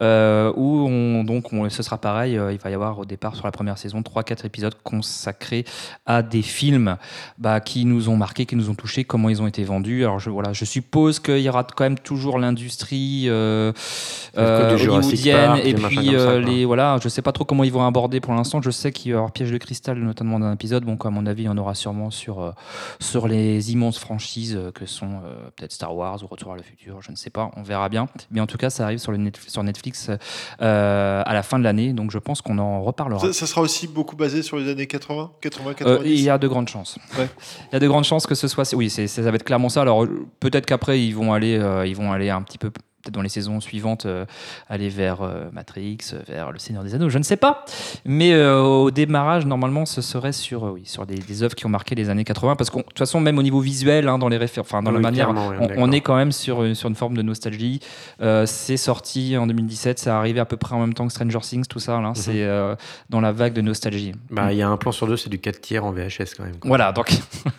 euh, 0.00 0.27
où 0.56 0.86
on, 0.88 1.24
donc 1.24 1.52
on- 1.52 1.68
ce 1.68 1.82
sera 1.82 1.98
pareil, 1.98 2.36
euh, 2.36 2.52
il 2.52 2.58
va 2.58 2.70
y 2.70 2.74
avoir 2.74 2.98
au 2.98 3.04
départ 3.04 3.34
sur 3.36 3.44
la 3.46 3.52
première 3.52 3.78
saison 3.78 4.02
3-4 4.02 4.44
épisodes 4.44 4.74
consacrés 4.84 5.64
à 6.06 6.22
des 6.22 6.42
films 6.42 6.96
bah, 7.38 7.60
qui 7.60 7.84
nous 7.84 8.08
ont 8.08 8.16
marqué, 8.16 8.46
qui 8.46 8.56
nous 8.56 8.70
ont 8.70 8.74
touchés, 8.74 9.04
comment 9.04 9.28
ils 9.28 9.42
ont 9.42 9.46
été 9.46 9.64
vendus. 9.64 10.04
Alors 10.04 10.18
je, 10.18 10.30
voilà, 10.30 10.52
je 10.52 10.64
suppose 10.64 11.20
qu'il 11.20 11.38
y 11.40 11.48
aura 11.48 11.64
quand 11.64 11.84
même 11.84 11.98
toujours 11.98 12.38
l'industrie 12.38 13.24
euh, 13.28 13.72
Jurassic 14.76 15.12
hollywoodienne 15.20 15.46
Park, 15.46 15.60
et 15.64 15.74
puis 15.74 15.96
ça, 16.06 16.12
euh, 16.12 16.40
les 16.40 16.64
voilà, 16.64 16.98
je 17.02 17.08
sais 17.08 17.22
pas 17.22 17.32
trop 17.32 17.44
comment 17.44 17.64
ils 17.64 17.72
vont 17.72 17.86
aborder 17.86 18.20
pour 18.20 18.34
l'instant. 18.34 18.60
Je 18.62 18.70
sais 18.70 18.92
qu'il 18.92 19.10
y 19.10 19.14
avoir 19.14 19.32
Piège 19.32 19.50
de 19.50 19.58
cristal 19.58 19.98
notamment 19.98 20.38
dans 20.38 20.46
un 20.46 20.54
épisode. 20.54 20.84
Bon, 20.84 20.96
à 20.96 21.10
mon 21.10 21.26
avis, 21.26 21.42
il 21.42 21.46
y 21.46 21.48
en 21.48 21.58
aura 21.58 21.74
sûrement 21.74 22.10
sur 22.10 22.40
euh, 22.40 22.50
sur 23.00 23.28
les 23.28 23.72
immenses 23.72 23.98
franchises 23.98 24.56
euh, 24.56 24.70
que 24.72 24.86
sont 24.86 25.20
euh, 25.24 25.48
peut-être 25.56 25.72
Star 25.72 25.94
Wars 25.96 26.22
ou 26.22 26.26
Retour 26.26 26.52
à 26.52 26.56
le 26.56 26.62
futur. 26.62 27.00
Je 27.02 27.10
ne 27.10 27.16
sais 27.16 27.30
pas, 27.30 27.50
on 27.56 27.62
verra 27.62 27.88
bien. 27.88 28.08
Mais 28.30 28.40
en 28.40 28.46
tout 28.46 28.58
cas, 28.58 28.70
ça 28.70 28.84
arrive 28.84 28.98
sur 28.98 29.12
le 29.12 29.18
Netf- 29.18 29.48
sur 29.48 29.62
Netflix 29.62 30.08
euh, 30.10 30.16
à 30.58 31.32
la 31.32 31.42
fin 31.42 31.58
de 31.58 31.64
l'année, 31.64 31.92
donc 31.92 32.10
je 32.10 32.18
pense 32.18 32.40
qu'on 32.42 32.58
en 32.58 32.82
reparlera. 32.82 33.20
ça, 33.20 33.32
ça 33.32 33.46
sera 33.46 33.60
aussi 33.60 33.86
beaucoup 33.88 34.16
basé 34.16 34.42
sur 34.42 34.56
les 34.58 34.70
années 34.70 34.86
80, 34.86 35.30
80, 35.40 35.70
Euh, 35.70 35.74
90. 35.74 36.10
il 36.10 36.20
y 36.20 36.30
a 36.30 36.38
de 36.38 36.48
grandes 36.48 36.68
chances. 36.68 36.98
Ouais. 37.18 37.28
Il 37.70 37.74
y 37.74 37.76
a 37.76 37.80
de 37.80 37.88
grandes 37.88 38.04
chances 38.04 38.26
que 38.26 38.34
ce 38.34 38.48
soit. 38.48 38.72
Oui, 38.74 38.90
ça 38.90 39.22
va 39.22 39.30
être 39.34 39.44
clairement 39.44 39.68
ça. 39.68 39.82
Alors 39.82 40.04
euh, 40.04 40.26
peut-être 40.40 40.66
qu'après 40.66 41.00
ils 41.02 41.12
vont 41.12 41.32
aller, 41.32 41.56
euh, 41.56 41.86
ils 41.86 41.96
vont 41.96 42.12
aller 42.12 42.30
un 42.30 42.42
petit 42.42 42.58
peu 42.58 42.70
peut-être 43.08 43.14
dans 43.14 43.22
les 43.22 43.28
saisons 43.28 43.60
suivantes, 43.60 44.06
euh, 44.06 44.24
aller 44.68 44.88
vers 44.88 45.22
euh, 45.22 45.44
Matrix, 45.52 45.98
vers 46.28 46.52
Le 46.52 46.58
Seigneur 46.58 46.84
des 46.84 46.94
Anneaux. 46.94 47.08
Je 47.08 47.18
ne 47.18 47.22
sais 47.22 47.36
pas. 47.36 47.64
Mais 48.04 48.32
euh, 48.34 48.60
au 48.60 48.90
démarrage, 48.90 49.46
normalement, 49.46 49.86
ce 49.86 50.02
serait 50.02 50.32
sur, 50.32 50.64
oui, 50.64 50.82
sur 50.84 51.06
des, 51.06 51.16
des 51.16 51.42
œuvres 51.42 51.54
qui 51.54 51.66
ont 51.66 51.70
marqué 51.70 51.94
les 51.94 52.10
années 52.10 52.24
80, 52.24 52.56
parce 52.56 52.70
que 52.70 52.76
de 52.78 52.82
toute 52.82 52.98
façon, 52.98 53.20
même 53.20 53.38
au 53.38 53.42
niveau 53.42 53.60
visuel, 53.60 54.08
hein, 54.08 54.18
dans 54.18 54.28
les 54.28 54.38
enfin 54.58 54.82
dans 54.82 54.90
la 54.90 55.00
manière, 55.00 55.30
oui, 55.30 55.66
on, 55.76 55.90
est 55.92 56.00
quand 56.00 56.16
même 56.16 56.32
sur 56.32 56.62
une- 56.62 56.74
sur 56.74 56.88
une 56.88 56.94
forme 56.94 57.16
de 57.16 57.22
nostalgie. 57.22 57.80
C'est 58.46 58.76
sorti 58.76 59.36
en 59.36 59.46
2017, 59.46 59.98
ça 59.98 60.18
arrivé 60.18 60.40
à 60.40 60.44
peu 60.44 60.56
près 60.56 60.74
en 60.74 60.80
même 60.80 60.94
temps 60.94 61.06
que 61.06 61.12
Stranger 61.12 61.40
Things, 61.40 61.66
tout 61.66 61.78
ça. 61.78 62.00
Là, 62.00 62.12
c'est 62.14 62.44
euh, 62.44 62.74
dans 63.10 63.20
la 63.20 63.32
vague 63.32 63.52
de 63.52 63.60
nostalgie. 63.60 64.12
Bah, 64.30 64.52
il 64.52 64.58
y 64.58 64.62
a 64.62 64.68
un 64.68 64.76
plan 64.76 64.92
sur 64.92 65.06
deux, 65.06 65.16
c'est 65.16 65.30
du 65.30 65.38
4 65.38 65.60
tiers 65.60 65.84
en 65.84 65.92
VHS 65.92 66.34
quand 66.36 66.44
même. 66.44 66.56
quoi. 66.56 66.68
Voilà, 66.68 66.92
donc, 66.92 67.10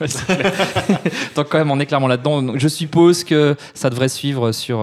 c'est 0.05 0.27
donc 1.35 1.49
quand 1.49 1.57
même, 1.57 1.71
on 1.71 1.79
est 1.79 1.85
clairement 1.85 2.07
là-dedans. 2.07 2.57
Je 2.57 2.67
suppose 2.67 3.23
que 3.23 3.55
ça 3.73 3.89
devrait 3.89 4.09
suivre 4.09 4.51
sur 4.51 4.79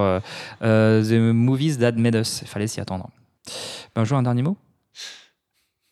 The 0.60 1.32
Movies 1.32 1.78
That 1.78 1.92
Made 1.92 2.16
Us. 2.16 2.40
Il 2.42 2.48
fallait 2.48 2.66
s'y 2.66 2.80
attendre. 2.80 3.08
Ben, 3.94 4.04
je 4.04 4.14
un 4.14 4.22
dernier 4.22 4.42
mot? 4.42 4.56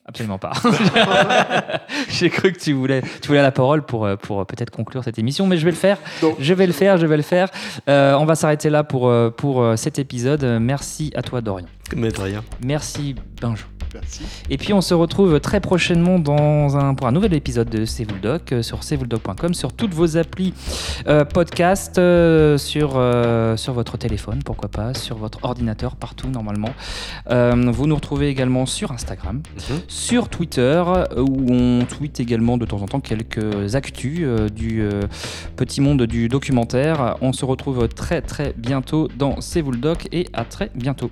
Absolument 0.07 0.39
pas. 0.39 0.53
J'ai 2.11 2.29
cru 2.29 2.53
que 2.53 2.59
tu 2.59 2.75
voulais, 2.75 3.01
tu 3.23 3.29
voulais 3.29 3.41
la 3.41 3.53
parole 3.53 3.87
pour, 3.87 4.05
euh, 4.05 4.17
pour 4.17 4.45
peut-être 4.45 4.71
conclure 4.71 5.03
cette 5.03 5.19
émission, 5.19 5.47
mais 5.47 5.57
je 5.57 5.65
vais 5.65 5.71
le 5.71 5.77
faire. 5.77 5.99
Non. 6.23 6.37
Je 6.39 6.53
vais 6.53 6.67
le 6.67 6.75
faire, 6.75 6.99
je 6.99 7.07
vais 7.07 7.17
le 7.17 7.23
faire. 7.23 7.49
Euh, 7.89 8.15
on 8.15 8.27
va 8.27 8.35
s'arrêter 8.35 8.69
là 8.69 8.85
pour, 8.85 9.09
euh, 9.09 9.31
pour 9.31 9.63
euh, 9.63 9.77
cet 9.77 9.99
épisode. 9.99 10.45
Merci 10.61 11.11
à 11.17 11.23
toi, 11.23 11.41
Dorian. 11.41 11.67
Mais 11.97 12.11
de 12.11 12.21
rien. 12.21 12.45
Merci, 12.63 13.15
Benjo. 13.41 13.65
Merci. 13.95 14.23
Et 14.51 14.59
puis 14.59 14.73
on 14.73 14.81
se 14.81 14.93
retrouve 14.95 15.41
très 15.41 15.61
prochainement 15.61 16.19
dans 16.19 16.77
un, 16.77 16.95
pour 16.95 17.07
un 17.07 17.13
nouvel 17.13 17.33
épisode 17.35 17.69
de 17.71 17.85
C'est 17.85 18.05
vous 18.05 18.15
le 18.17 18.21
doc 18.21 18.53
euh, 18.53 18.63
sur 18.63 18.81
cvouledoc.com, 18.81 19.55
sur 19.55 19.73
toutes 19.73 19.95
vos 19.95 20.17
applis 20.17 20.53
euh, 21.07 21.25
podcast, 21.25 21.99
euh, 21.99 22.59
sur, 22.59 22.95
euh, 22.97 23.57
sur 23.57 23.73
votre 23.73 23.97
téléphone, 23.97 24.41
pourquoi 24.45 24.69
pas, 24.69 24.95
sur 24.95 25.17
votre 25.17 25.39
ordinateur, 25.45 25.97
partout 25.97 26.29
normalement. 26.29 26.71
Vous 27.31 27.87
nous 27.87 27.95
retrouvez 27.95 28.29
également 28.29 28.67
sur 28.67 28.93
Instagram, 28.93 29.43
Mhm. 29.71 29.81
sur 29.89 30.29
Twitter, 30.29 30.83
où 31.17 31.47
on 31.53 31.85
tweet 31.85 32.21
également 32.21 32.59
de 32.59 32.67
temps 32.67 32.83
en 32.83 32.87
temps 32.87 33.01
quelques 33.01 33.75
actus 33.75 34.27
du 34.53 34.89
petit 35.57 35.81
monde 35.81 36.03
du 36.03 36.29
documentaire. 36.29 37.17
On 37.21 37.33
se 37.33 37.45
retrouve 37.45 37.89
très 37.89 38.21
très 38.23 38.55
bientôt 38.57 39.09
dans 39.17 39.41
C'est 39.41 39.61
vous 39.61 39.73
le 39.73 39.79
doc 39.79 40.09
et 40.13 40.27
à 40.33 40.45
très 40.45 40.71
bientôt. 40.75 41.11